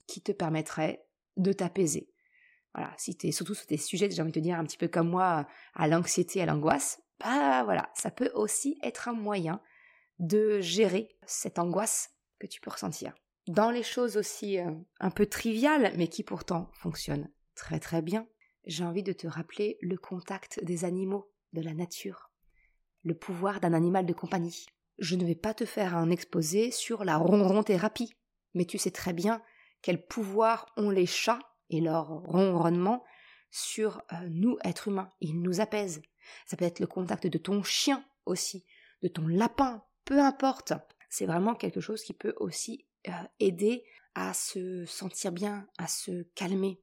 qui 0.06 0.20
te 0.20 0.32
permettrait 0.32 1.06
de 1.36 1.52
t'apaiser? 1.52 2.12
Voilà, 2.74 2.92
si 2.96 3.16
es 3.22 3.32
surtout 3.32 3.54
sur 3.54 3.66
tes 3.66 3.76
sujets, 3.76 4.10
j'ai 4.10 4.22
envie 4.22 4.30
de 4.30 4.38
te 4.38 4.42
dire 4.42 4.58
un 4.58 4.64
petit 4.64 4.76
peu 4.76 4.88
comme 4.88 5.08
moi, 5.08 5.46
à 5.74 5.88
l'anxiété, 5.88 6.42
à 6.42 6.46
l'angoisse, 6.46 7.02
bah 7.18 7.64
voilà, 7.64 7.90
ça 7.94 8.10
peut 8.10 8.30
aussi 8.34 8.78
être 8.82 9.08
un 9.08 9.14
moyen 9.14 9.60
de 10.18 10.60
gérer 10.60 11.08
cette 11.26 11.58
angoisse 11.58 12.10
que 12.38 12.46
tu 12.46 12.60
peux 12.60 12.70
ressentir. 12.70 13.14
Dans 13.48 13.70
les 13.70 13.82
choses 13.82 14.16
aussi 14.16 14.58
euh, 14.58 14.70
un 15.00 15.10
peu 15.10 15.26
triviales, 15.26 15.92
mais 15.96 16.08
qui 16.08 16.22
pourtant 16.22 16.70
fonctionnent 16.74 17.30
très 17.54 17.80
très 17.80 18.02
bien, 18.02 18.28
j'ai 18.66 18.84
envie 18.84 19.02
de 19.02 19.12
te 19.12 19.26
rappeler 19.26 19.78
le 19.80 19.96
contact 19.96 20.62
des 20.62 20.84
animaux, 20.84 21.32
de 21.54 21.62
la 21.62 21.72
nature 21.72 22.27
le 23.02 23.14
pouvoir 23.14 23.60
d'un 23.60 23.72
animal 23.72 24.06
de 24.06 24.12
compagnie. 24.12 24.66
Je 24.98 25.14
ne 25.14 25.24
vais 25.24 25.34
pas 25.34 25.54
te 25.54 25.64
faire 25.64 25.96
un 25.96 26.10
exposé 26.10 26.70
sur 26.70 27.04
la 27.04 27.16
ronron 27.16 27.62
thérapie, 27.62 28.14
mais 28.54 28.64
tu 28.64 28.78
sais 28.78 28.90
très 28.90 29.12
bien 29.12 29.42
quel 29.82 30.04
pouvoir 30.04 30.66
ont 30.76 30.90
les 30.90 31.06
chats 31.06 31.38
et 31.70 31.80
leur 31.80 32.08
ronronnement 32.08 33.04
sur 33.50 34.02
euh, 34.12 34.28
nous, 34.28 34.58
êtres 34.64 34.88
humains. 34.88 35.10
Ils 35.20 35.40
nous 35.40 35.60
apaisent. 35.60 36.02
Ça 36.46 36.56
peut 36.56 36.64
être 36.64 36.80
le 36.80 36.86
contact 36.86 37.26
de 37.26 37.38
ton 37.38 37.62
chien 37.62 38.04
aussi, 38.26 38.66
de 39.02 39.08
ton 39.08 39.26
lapin, 39.26 39.84
peu 40.04 40.20
importe. 40.20 40.72
C'est 41.08 41.26
vraiment 41.26 41.54
quelque 41.54 41.80
chose 41.80 42.02
qui 42.02 42.12
peut 42.12 42.34
aussi 42.38 42.86
euh, 43.06 43.12
aider 43.38 43.84
à 44.14 44.34
se 44.34 44.84
sentir 44.84 45.30
bien, 45.32 45.66
à 45.78 45.86
se 45.86 46.22
calmer. 46.34 46.82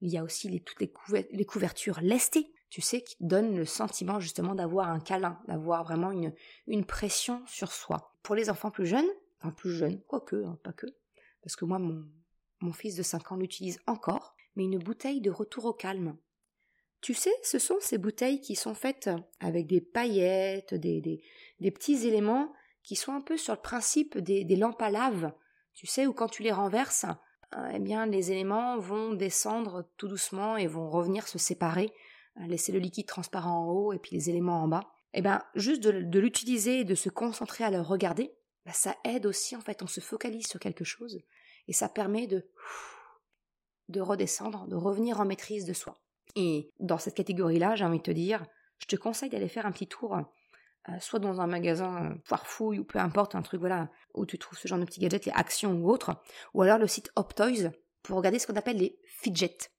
Il 0.00 0.10
y 0.10 0.16
a 0.16 0.22
aussi 0.22 0.48
les, 0.48 0.60
toutes 0.60 0.80
les 0.80 1.44
couvertures 1.44 2.00
lestées 2.00 2.52
tu 2.70 2.80
sais, 2.80 3.02
qui 3.02 3.16
donne 3.20 3.56
le 3.56 3.64
sentiment 3.64 4.20
justement 4.20 4.54
d'avoir 4.54 4.88
un 4.88 5.00
câlin, 5.00 5.38
d'avoir 5.46 5.84
vraiment 5.84 6.10
une, 6.10 6.34
une 6.66 6.84
pression 6.84 7.42
sur 7.46 7.72
soi. 7.72 8.14
Pour 8.22 8.34
les 8.34 8.50
enfants 8.50 8.70
plus 8.70 8.86
jeunes, 8.86 9.08
enfin 9.38 9.50
plus 9.50 9.72
jeunes, 9.72 10.00
quoique, 10.06 10.44
hein, 10.44 10.58
pas 10.62 10.72
que, 10.72 10.86
parce 11.42 11.56
que 11.56 11.64
moi, 11.64 11.78
mon, 11.78 12.04
mon 12.60 12.72
fils 12.72 12.94
de 12.96 13.02
5 13.02 13.32
ans 13.32 13.36
l'utilise 13.36 13.80
encore, 13.86 14.34
mais 14.56 14.64
une 14.64 14.78
bouteille 14.78 15.20
de 15.20 15.30
retour 15.30 15.64
au 15.64 15.72
calme. 15.72 16.16
Tu 17.00 17.14
sais, 17.14 17.34
ce 17.42 17.58
sont 17.58 17.76
ces 17.80 17.96
bouteilles 17.96 18.40
qui 18.40 18.56
sont 18.56 18.74
faites 18.74 19.08
avec 19.40 19.66
des 19.66 19.80
paillettes, 19.80 20.74
des, 20.74 21.00
des, 21.00 21.22
des 21.60 21.70
petits 21.70 22.06
éléments 22.06 22.52
qui 22.82 22.96
sont 22.96 23.12
un 23.12 23.20
peu 23.20 23.36
sur 23.36 23.54
le 23.54 23.60
principe 23.60 24.18
des, 24.18 24.44
des 24.44 24.56
lampes 24.56 24.82
à 24.82 24.90
lave, 24.90 25.32
tu 25.74 25.86
sais, 25.86 26.06
où 26.06 26.12
quand 26.12 26.28
tu 26.28 26.42
les 26.42 26.50
renverses, 26.50 27.06
euh, 27.56 27.70
eh 27.72 27.78
bien 27.78 28.04
les 28.06 28.32
éléments 28.32 28.78
vont 28.78 29.14
descendre 29.14 29.88
tout 29.96 30.08
doucement 30.08 30.56
et 30.56 30.66
vont 30.66 30.90
revenir 30.90 31.28
se 31.28 31.38
séparer, 31.38 31.92
laisser 32.46 32.72
le 32.72 32.78
liquide 32.78 33.06
transparent 33.06 33.64
en 33.64 33.70
haut 33.70 33.92
et 33.92 33.98
puis 33.98 34.14
les 34.14 34.30
éléments 34.30 34.62
en 34.62 34.68
bas. 34.68 34.84
Eh 35.14 35.22
bien 35.22 35.42
juste 35.54 35.82
de, 35.82 36.18
l'utiliser 36.18 36.80
et 36.80 36.84
de 36.84 36.94
se 36.94 37.08
concentrer 37.08 37.64
à 37.64 37.70
le 37.70 37.80
regarder, 37.80 38.32
bah, 38.66 38.72
ça 38.72 38.94
aide 39.04 39.26
aussi 39.26 39.56
en 39.56 39.60
fait, 39.60 39.82
on 39.82 39.86
se 39.86 40.00
focalise 40.00 40.46
sur 40.46 40.60
quelque 40.60 40.84
chose 40.84 41.18
et 41.66 41.72
ça 41.72 41.88
permet 41.88 42.26
de 42.26 42.48
de 43.88 44.00
redescendre, 44.02 44.66
de 44.66 44.76
revenir 44.76 45.18
en 45.18 45.24
maîtrise 45.24 45.64
de 45.64 45.72
soi. 45.72 45.98
Et 46.36 46.70
dans 46.78 46.98
cette 46.98 47.14
catégorie-là, 47.14 47.74
j'ai 47.74 47.86
envie 47.86 47.98
de 47.98 48.02
te 48.02 48.10
dire, 48.10 48.44
je 48.78 48.86
te 48.86 48.96
conseille 48.96 49.30
d'aller 49.30 49.48
faire 49.48 49.64
un 49.64 49.72
petit 49.72 49.86
tour, 49.86 50.14
euh, 50.88 50.92
soit 51.00 51.18
dans 51.18 51.40
un 51.40 51.46
magasin 51.46 52.14
foire 52.24 52.46
fouille 52.46 52.78
ou 52.78 52.84
peu 52.84 52.98
importe, 52.98 53.34
un 53.34 53.42
truc 53.42 53.60
voilà 53.60 53.90
où 54.14 54.26
tu 54.26 54.38
trouves 54.38 54.58
ce 54.58 54.68
genre 54.68 54.78
de 54.78 54.84
petits 54.84 55.00
gadgets, 55.00 55.26
les 55.26 55.32
actions 55.32 55.72
ou 55.72 55.90
autres, 55.90 56.16
ou 56.54 56.62
alors 56.62 56.78
le 56.78 56.86
site 56.86 57.10
Optoys 57.16 57.70
pour 58.02 58.18
regarder 58.18 58.38
ce 58.38 58.46
qu'on 58.46 58.56
appelle 58.56 58.78
les 58.78 58.98
fidgets. 59.04 59.70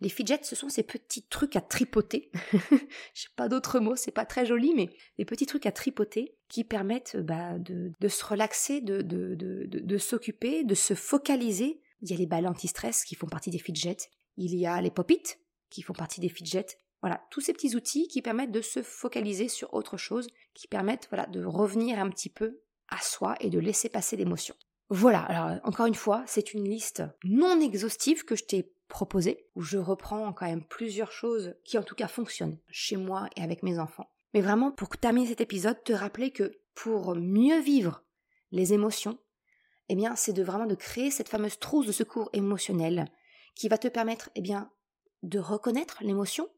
Les 0.00 0.08
fidgets, 0.10 0.40
ce 0.42 0.54
sont 0.54 0.68
ces 0.68 0.82
petits 0.82 1.22
trucs 1.22 1.56
à 1.56 1.62
tripoter. 1.62 2.30
Je 2.52 3.22
sais 3.22 3.28
pas 3.34 3.48
d'autres 3.48 3.80
mots, 3.80 3.96
c'est 3.96 4.10
pas 4.10 4.26
très 4.26 4.44
joli, 4.44 4.74
mais 4.74 4.90
des 5.16 5.24
petits 5.24 5.46
trucs 5.46 5.64
à 5.64 5.72
tripoter 5.72 6.36
qui 6.48 6.64
permettent 6.64 7.16
bah, 7.16 7.58
de, 7.58 8.08
se 8.08 8.24
relaxer, 8.24 8.82
de 8.82 9.98
s'occuper, 9.98 10.64
de 10.64 10.74
se 10.74 10.94
focaliser. 10.94 11.80
Il 12.02 12.10
y 12.10 12.14
a 12.14 12.16
les 12.16 12.26
balles 12.26 12.46
anti-stress 12.46 13.04
qui 13.04 13.14
font 13.14 13.26
partie 13.26 13.50
des 13.50 13.58
fidgets. 13.58 14.10
Il 14.36 14.54
y 14.54 14.66
a 14.66 14.80
les 14.82 14.90
pop-it 14.90 15.40
qui 15.70 15.82
font 15.82 15.94
partie 15.94 16.20
des 16.20 16.28
fidgets. 16.28 16.76
Voilà, 17.00 17.22
tous 17.30 17.40
ces 17.40 17.52
petits 17.52 17.74
outils 17.74 18.08
qui 18.08 18.20
permettent 18.20 18.52
de 18.52 18.60
se 18.60 18.82
focaliser 18.82 19.48
sur 19.48 19.72
autre 19.74 19.96
chose, 19.96 20.28
qui 20.54 20.66
permettent 20.66 21.08
voilà, 21.10 21.26
de 21.26 21.44
revenir 21.44 21.98
un 21.98 22.10
petit 22.10 22.30
peu 22.30 22.60
à 22.88 23.00
soi 23.00 23.34
et 23.40 23.50
de 23.50 23.58
laisser 23.58 23.88
passer 23.88 24.16
l'émotion. 24.16 24.54
Voilà, 24.88 25.20
alors 25.20 25.60
encore 25.64 25.86
une 25.86 25.94
fois, 25.94 26.22
c'est 26.26 26.54
une 26.54 26.68
liste 26.68 27.02
non 27.24 27.60
exhaustive 27.60 28.24
que 28.24 28.36
je 28.36 28.44
t'ai 28.44 28.72
proposée, 28.88 29.48
où 29.54 29.62
je 29.62 29.78
reprends 29.78 30.32
quand 30.32 30.46
même 30.46 30.64
plusieurs 30.64 31.12
choses 31.12 31.54
qui 31.64 31.78
en 31.78 31.82
tout 31.82 31.94
cas 31.94 32.08
fonctionnent 32.08 32.58
chez 32.68 32.96
moi 32.96 33.28
et 33.36 33.42
avec 33.42 33.62
mes 33.62 33.78
enfants. 33.78 34.10
Mais 34.34 34.40
vraiment, 34.40 34.70
pour 34.70 34.88
terminer 34.96 35.28
cet 35.28 35.40
épisode, 35.40 35.82
te 35.84 35.92
rappeler 35.92 36.30
que 36.30 36.60
pour 36.74 37.14
mieux 37.14 37.60
vivre 37.60 38.04
les 38.50 38.72
émotions, 38.72 39.18
eh 39.88 39.94
bien, 39.94 40.16
c'est 40.16 40.32
de 40.32 40.42
vraiment 40.42 40.66
de 40.66 40.74
créer 40.74 41.10
cette 41.10 41.28
fameuse 41.28 41.58
trousse 41.58 41.86
de 41.86 41.92
secours 41.92 42.28
émotionnel 42.32 43.06
qui 43.54 43.68
va 43.68 43.78
te 43.78 43.88
permettre, 43.88 44.30
eh 44.34 44.40
bien, 44.40 44.70
de 45.22 45.38
reconnaître 45.38 45.98
l'émotion, 46.00 46.48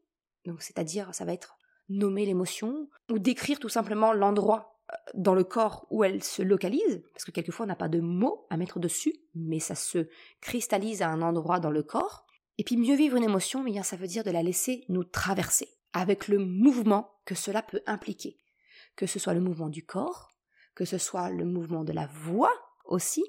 c'est-à-dire 0.59 1.13
ça 1.13 1.25
va 1.25 1.33
être 1.33 1.57
nommer 1.89 2.25
l'émotion 2.25 2.89
ou 3.09 3.19
décrire 3.19 3.59
tout 3.59 3.69
simplement 3.69 4.13
l'endroit 4.13 4.78
dans 5.13 5.35
le 5.35 5.43
corps 5.43 5.85
où 5.89 6.03
elle 6.03 6.23
se 6.23 6.41
localise, 6.41 7.03
parce 7.13 7.25
que 7.25 7.31
quelquefois 7.31 7.65
on 7.65 7.67
n'a 7.67 7.75
pas 7.75 7.89
de 7.89 7.99
mots 7.99 8.45
à 8.49 8.57
mettre 8.57 8.79
dessus, 8.79 9.13
mais 9.35 9.59
ça 9.59 9.75
se 9.75 10.07
cristallise 10.41 11.01
à 11.01 11.09
un 11.09 11.21
endroit 11.21 11.59
dans 11.59 11.71
le 11.71 11.83
corps. 11.83 12.25
Et 12.57 12.63
puis 12.63 12.77
mieux 12.77 12.95
vivre 12.95 13.15
une 13.15 13.23
émotion, 13.23 13.63
eh 13.65 13.71
bien 13.71 13.83
ça 13.83 13.95
veut 13.95 14.07
dire 14.07 14.23
de 14.23 14.31
la 14.31 14.43
laisser 14.43 14.85
nous 14.89 15.03
traverser, 15.03 15.69
avec 15.93 16.27
le 16.27 16.39
mouvement 16.39 17.11
que 17.25 17.35
cela 17.35 17.61
peut 17.61 17.81
impliquer, 17.85 18.37
que 18.95 19.05
ce 19.05 19.19
soit 19.19 19.33
le 19.33 19.41
mouvement 19.41 19.69
du 19.69 19.85
corps, 19.85 20.29
que 20.75 20.85
ce 20.85 20.97
soit 20.97 21.29
le 21.29 21.45
mouvement 21.45 21.83
de 21.83 21.93
la 21.93 22.07
voix 22.07 22.53
aussi, 22.85 23.23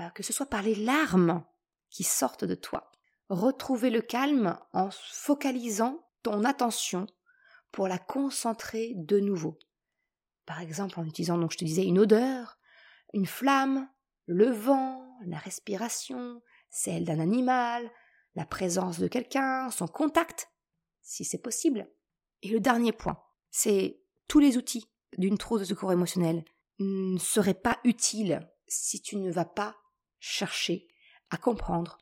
euh, 0.00 0.08
que 0.10 0.22
ce 0.22 0.32
soit 0.32 0.46
par 0.46 0.62
les 0.62 0.74
larmes 0.74 1.44
qui 1.90 2.04
sortent 2.04 2.44
de 2.44 2.54
toi 2.54 2.92
retrouver 3.32 3.90
le 3.90 4.02
calme 4.02 4.58
en 4.72 4.90
focalisant 4.90 6.04
ton 6.22 6.44
attention 6.44 7.06
pour 7.70 7.88
la 7.88 7.98
concentrer 7.98 8.92
de 8.94 9.18
nouveau. 9.18 9.58
Par 10.46 10.60
exemple 10.60 10.98
en 10.98 11.04
utilisant, 11.04 11.38
donc 11.38 11.52
je 11.52 11.58
te 11.58 11.64
disais, 11.64 11.84
une 11.84 11.98
odeur, 11.98 12.58
une 13.12 13.26
flamme, 13.26 13.88
le 14.26 14.50
vent, 14.50 15.06
la 15.26 15.38
respiration, 15.38 16.42
celle 16.70 17.04
d'un 17.04 17.20
animal, 17.20 17.90
la 18.34 18.46
présence 18.46 18.98
de 18.98 19.08
quelqu'un, 19.08 19.70
son 19.70 19.86
contact, 19.86 20.50
si 21.02 21.24
c'est 21.24 21.42
possible. 21.42 21.88
Et 22.42 22.48
le 22.48 22.60
dernier 22.60 22.92
point, 22.92 23.22
c'est 23.50 24.02
tous 24.28 24.38
les 24.38 24.56
outils 24.56 24.90
d'une 25.18 25.38
trousse 25.38 25.60
de 25.60 25.66
secours 25.66 25.92
émotionnel 25.92 26.44
ne 26.78 27.18
seraient 27.18 27.54
pas 27.54 27.78
utiles 27.84 28.40
si 28.66 29.00
tu 29.02 29.16
ne 29.16 29.30
vas 29.30 29.44
pas 29.44 29.76
chercher 30.18 30.88
à 31.30 31.36
comprendre 31.36 31.98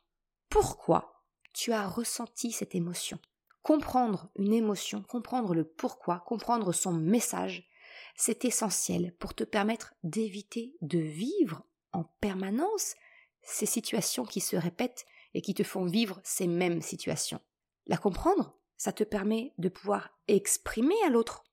pourquoi 0.49 1.25
tu 1.53 1.73
as 1.73 1.87
ressenti 1.87 2.51
cette 2.51 2.75
émotion. 2.75 3.19
Comprendre 3.61 4.29
une 4.35 4.53
émotion, 4.53 5.03
comprendre 5.03 5.53
le 5.53 5.65
pourquoi, 5.65 6.23
comprendre 6.25 6.71
son 6.71 6.93
message, 6.93 7.69
c'est 8.15 8.45
essentiel 8.45 9.13
pour 9.19 9.33
te 9.33 9.43
permettre 9.43 9.93
d'éviter 10.03 10.75
de 10.81 10.99
vivre 10.99 11.63
en 11.93 12.03
permanence 12.21 12.95
ces 13.41 13.65
situations 13.65 14.25
qui 14.25 14.41
se 14.41 14.55
répètent 14.55 15.05
et 15.33 15.41
qui 15.41 15.53
te 15.53 15.63
font 15.63 15.85
vivre 15.85 16.19
ces 16.23 16.47
mêmes 16.47 16.81
situations. 16.81 17.41
La 17.87 17.97
comprendre, 17.97 18.57
ça 18.77 18.91
te 18.91 19.03
permet 19.03 19.53
de 19.57 19.69
pouvoir 19.69 20.17
exprimer 20.27 20.95
à 21.05 21.09
l'autre 21.09 21.43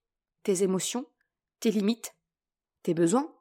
tes 0.43 0.63
émotions, 0.63 1.07
tes 1.61 1.71
limites, 1.71 2.15
tes 2.83 2.95
besoins, 2.95 3.35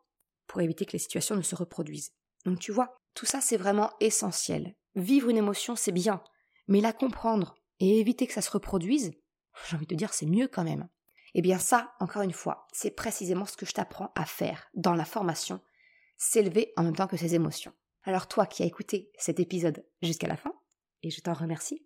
pour 0.47 0.61
éviter 0.61 0.85
que 0.85 0.93
les 0.93 0.99
situations 0.99 1.35
ne 1.35 1.41
se 1.41 1.55
reproduisent. 1.55 2.13
Donc 2.45 2.59
tu 2.59 2.71
vois, 2.71 2.97
tout 3.13 3.25
ça 3.25 3.41
c'est 3.41 3.57
vraiment 3.57 3.91
essentiel. 3.99 4.75
Vivre 4.95 5.29
une 5.29 5.37
émotion, 5.37 5.75
c'est 5.75 5.91
bien, 5.91 6.23
mais 6.67 6.81
la 6.81 6.93
comprendre 6.93 7.55
et 7.79 7.99
éviter 7.99 8.27
que 8.27 8.33
ça 8.33 8.41
se 8.41 8.49
reproduise, 8.49 9.11
j'ai 9.67 9.75
envie 9.75 9.85
de 9.85 9.93
te 9.93 9.97
dire, 9.97 10.13
c'est 10.13 10.25
mieux 10.25 10.47
quand 10.47 10.63
même. 10.63 10.87
Eh 11.37 11.41
bien 11.41 11.59
ça, 11.59 11.93
encore 11.99 12.23
une 12.23 12.33
fois, 12.33 12.65
c'est 12.73 12.89
précisément 12.89 13.45
ce 13.45 13.55
que 13.55 13.67
je 13.67 13.71
t'apprends 13.71 14.11
à 14.15 14.25
faire 14.25 14.71
dans 14.73 14.95
la 14.95 15.05
formation, 15.05 15.61
s'élever 16.17 16.73
en 16.77 16.83
même 16.83 16.95
temps 16.95 17.05
que 17.05 17.15
ses 17.15 17.35
émotions. 17.35 17.73
Alors 18.01 18.27
toi 18.27 18.47
qui 18.47 18.63
as 18.63 18.65
écouté 18.65 19.11
cet 19.19 19.39
épisode 19.39 19.85
jusqu'à 20.01 20.27
la 20.27 20.35
fin, 20.35 20.51
et 21.03 21.11
je 21.11 21.21
t'en 21.21 21.33
remercie, 21.33 21.85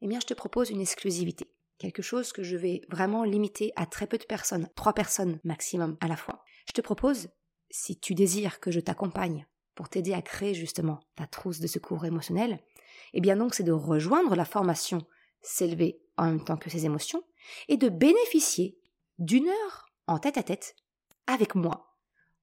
eh 0.00 0.08
bien 0.08 0.18
je 0.18 0.26
te 0.26 0.34
propose 0.34 0.70
une 0.70 0.80
exclusivité, 0.80 1.54
quelque 1.78 2.02
chose 2.02 2.32
que 2.32 2.42
je 2.42 2.56
vais 2.56 2.80
vraiment 2.88 3.22
limiter 3.22 3.72
à 3.76 3.86
très 3.86 4.08
peu 4.08 4.18
de 4.18 4.24
personnes, 4.24 4.68
trois 4.74 4.94
personnes 4.94 5.38
maximum 5.44 5.96
à 6.00 6.08
la 6.08 6.16
fois. 6.16 6.42
Je 6.66 6.72
te 6.72 6.80
propose, 6.80 7.28
si 7.70 8.00
tu 8.00 8.14
désires 8.14 8.58
que 8.58 8.72
je 8.72 8.80
t'accompagne 8.80 9.46
pour 9.76 9.90
t'aider 9.90 10.12
à 10.12 10.22
créer 10.22 10.54
justement 10.54 10.98
ta 11.14 11.28
trousse 11.28 11.60
de 11.60 11.68
secours 11.68 12.04
émotionnel, 12.04 12.58
eh 13.12 13.20
bien 13.20 13.36
donc 13.36 13.54
c'est 13.54 13.62
de 13.62 13.70
rejoindre 13.70 14.34
la 14.34 14.44
formation 14.44 15.06
S'élever 15.44 16.00
en 16.16 16.26
même 16.26 16.44
temps 16.44 16.56
que 16.56 16.70
ses 16.70 16.84
émotions 16.84 17.22
et 17.68 17.76
de 17.76 17.88
bénéficier 17.88 18.78
d'une 19.18 19.48
heure 19.48 19.86
en 20.06 20.18
tête 20.18 20.38
à 20.38 20.42
tête 20.42 20.76
avec 21.26 21.54
moi 21.54 21.96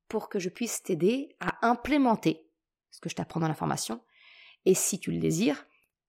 pour 0.08 0.30
que 0.30 0.40
je 0.40 0.50
puisse 0.50 0.82
t'aider 0.82 1.36
à 1.40 1.68
implémenter 1.68 2.50
ce 2.92 3.00
que 3.00 3.10
je 3.10 3.16
t'apprends 3.16 3.40
dans 3.40 3.48
la 3.48 3.56
formation 3.56 4.02
et 4.66 4.74
si 4.74 5.00
tu 5.00 5.12
le 5.12 5.20
désires, 5.20 5.66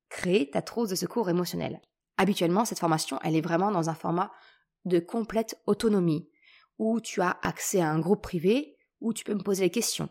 créer 0.09 0.51
ta 0.51 0.63
trousse 0.63 0.89
de 0.89 0.95
secours 0.95 1.31
émotionnel. 1.31 1.81
Habituellement, 2.17 2.65
cette 2.65 2.81
formation, 2.81 3.19
elle 3.23 3.37
est 3.37 3.41
vraiment 3.41 3.71
dans 3.71 3.89
un 3.89 3.95
format 3.95 4.33
de 4.85 4.99
complète 4.99 5.61
autonomie 5.67 6.29
où 6.79 7.01
tu 7.01 7.21
as 7.21 7.39
accès 7.43 7.81
à 7.81 7.91
un 7.91 8.01
groupe 8.01 8.23
privé 8.23 8.77
où 9.01 9.13
tu 9.13 9.25
peux 9.25 9.35
me 9.35 9.43
poser 9.43 9.65
des 9.65 9.71
questions. 9.71 10.09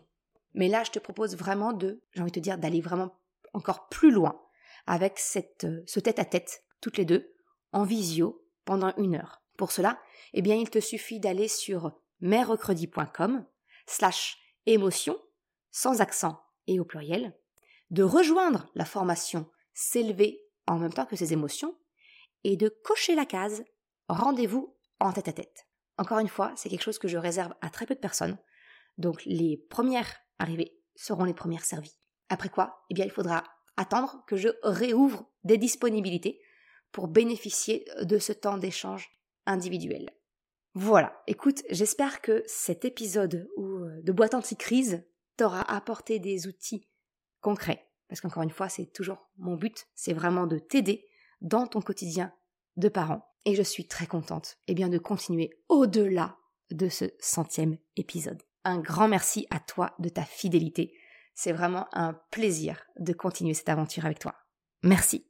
Mais 0.54 0.68
là, 0.68 0.82
je 0.84 0.90
te 0.90 0.98
propose 0.98 1.36
vraiment 1.36 1.72
de, 1.72 2.02
j'ai 2.12 2.22
envie 2.22 2.32
de 2.32 2.40
dire, 2.40 2.58
d'aller 2.58 2.80
vraiment 2.80 3.16
encore 3.52 3.88
plus 3.88 4.10
loin 4.10 4.40
avec 4.86 5.20
euh, 5.64 5.82
ce 5.86 6.00
tête-à-tête, 6.00 6.64
toutes 6.80 6.96
les 6.96 7.04
deux, 7.04 7.34
en 7.72 7.84
visio, 7.84 8.44
pendant 8.70 8.94
une 8.98 9.16
heure. 9.16 9.42
Pour 9.56 9.72
cela, 9.72 9.98
eh 10.32 10.42
bien, 10.42 10.54
il 10.54 10.70
te 10.70 10.78
suffit 10.78 11.18
d'aller 11.18 11.48
sur 11.48 11.90
merrecredi.com 12.20 13.44
slash 13.84 14.38
émotion, 14.64 15.20
sans 15.72 16.00
accent 16.00 16.40
et 16.68 16.78
au 16.78 16.84
pluriel, 16.84 17.36
de 17.90 18.04
rejoindre 18.04 18.70
la 18.76 18.84
formation 18.84 19.50
S'élever 19.74 20.40
en 20.68 20.78
même 20.78 20.92
temps 20.92 21.04
que 21.04 21.16
ses 21.16 21.32
émotions 21.32 21.76
et 22.44 22.56
de 22.56 22.68
cocher 22.68 23.16
la 23.16 23.26
case 23.26 23.64
Rendez-vous 24.08 24.76
en 25.00 25.12
tête 25.12 25.26
à 25.26 25.32
tête. 25.32 25.66
Encore 25.98 26.20
une 26.20 26.28
fois, 26.28 26.52
c'est 26.54 26.68
quelque 26.68 26.84
chose 26.84 27.00
que 27.00 27.08
je 27.08 27.18
réserve 27.18 27.52
à 27.62 27.70
très 27.70 27.86
peu 27.86 27.96
de 27.96 28.00
personnes, 28.00 28.38
donc 28.98 29.24
les 29.24 29.56
premières 29.68 30.14
arrivées 30.38 30.78
seront 30.94 31.24
les 31.24 31.34
premières 31.34 31.64
servies. 31.64 31.98
Après 32.28 32.50
quoi, 32.50 32.84
eh 32.88 32.94
bien, 32.94 33.04
il 33.04 33.10
faudra 33.10 33.42
attendre 33.76 34.22
que 34.28 34.36
je 34.36 34.50
réouvre 34.62 35.28
des 35.42 35.58
disponibilités 35.58 36.40
pour 36.92 37.08
bénéficier 37.08 37.84
de 38.02 38.18
ce 38.18 38.32
temps 38.32 38.58
d'échange 38.58 39.10
individuel. 39.46 40.10
Voilà, 40.74 41.20
écoute, 41.26 41.62
j'espère 41.70 42.20
que 42.20 42.44
cet 42.46 42.84
épisode 42.84 43.48
euh, 43.58 44.00
de 44.02 44.12
boîte 44.12 44.34
anti-crise 44.34 45.04
t'aura 45.36 45.62
apporté 45.62 46.18
des 46.18 46.46
outils 46.46 46.88
concrets. 47.40 47.88
Parce 48.08 48.20
qu'encore 48.20 48.42
une 48.42 48.50
fois, 48.50 48.68
c'est 48.68 48.86
toujours 48.86 49.30
mon 49.36 49.56
but, 49.56 49.86
c'est 49.94 50.12
vraiment 50.12 50.46
de 50.46 50.58
t'aider 50.58 51.06
dans 51.40 51.66
ton 51.66 51.80
quotidien 51.80 52.32
de 52.76 52.88
parent. 52.88 53.26
Et 53.44 53.54
je 53.54 53.62
suis 53.62 53.86
très 53.86 54.06
contente 54.06 54.58
eh 54.68 54.74
de 54.74 54.98
continuer 54.98 55.50
au-delà 55.68 56.36
de 56.70 56.88
ce 56.88 57.06
centième 57.18 57.78
épisode. 57.96 58.42
Un 58.64 58.78
grand 58.78 59.08
merci 59.08 59.46
à 59.50 59.58
toi 59.58 59.94
de 59.98 60.08
ta 60.08 60.24
fidélité. 60.24 60.92
C'est 61.34 61.52
vraiment 61.52 61.86
un 61.92 62.14
plaisir 62.30 62.84
de 62.98 63.12
continuer 63.12 63.54
cette 63.54 63.70
aventure 63.70 64.04
avec 64.04 64.18
toi. 64.18 64.34
Merci. 64.82 65.29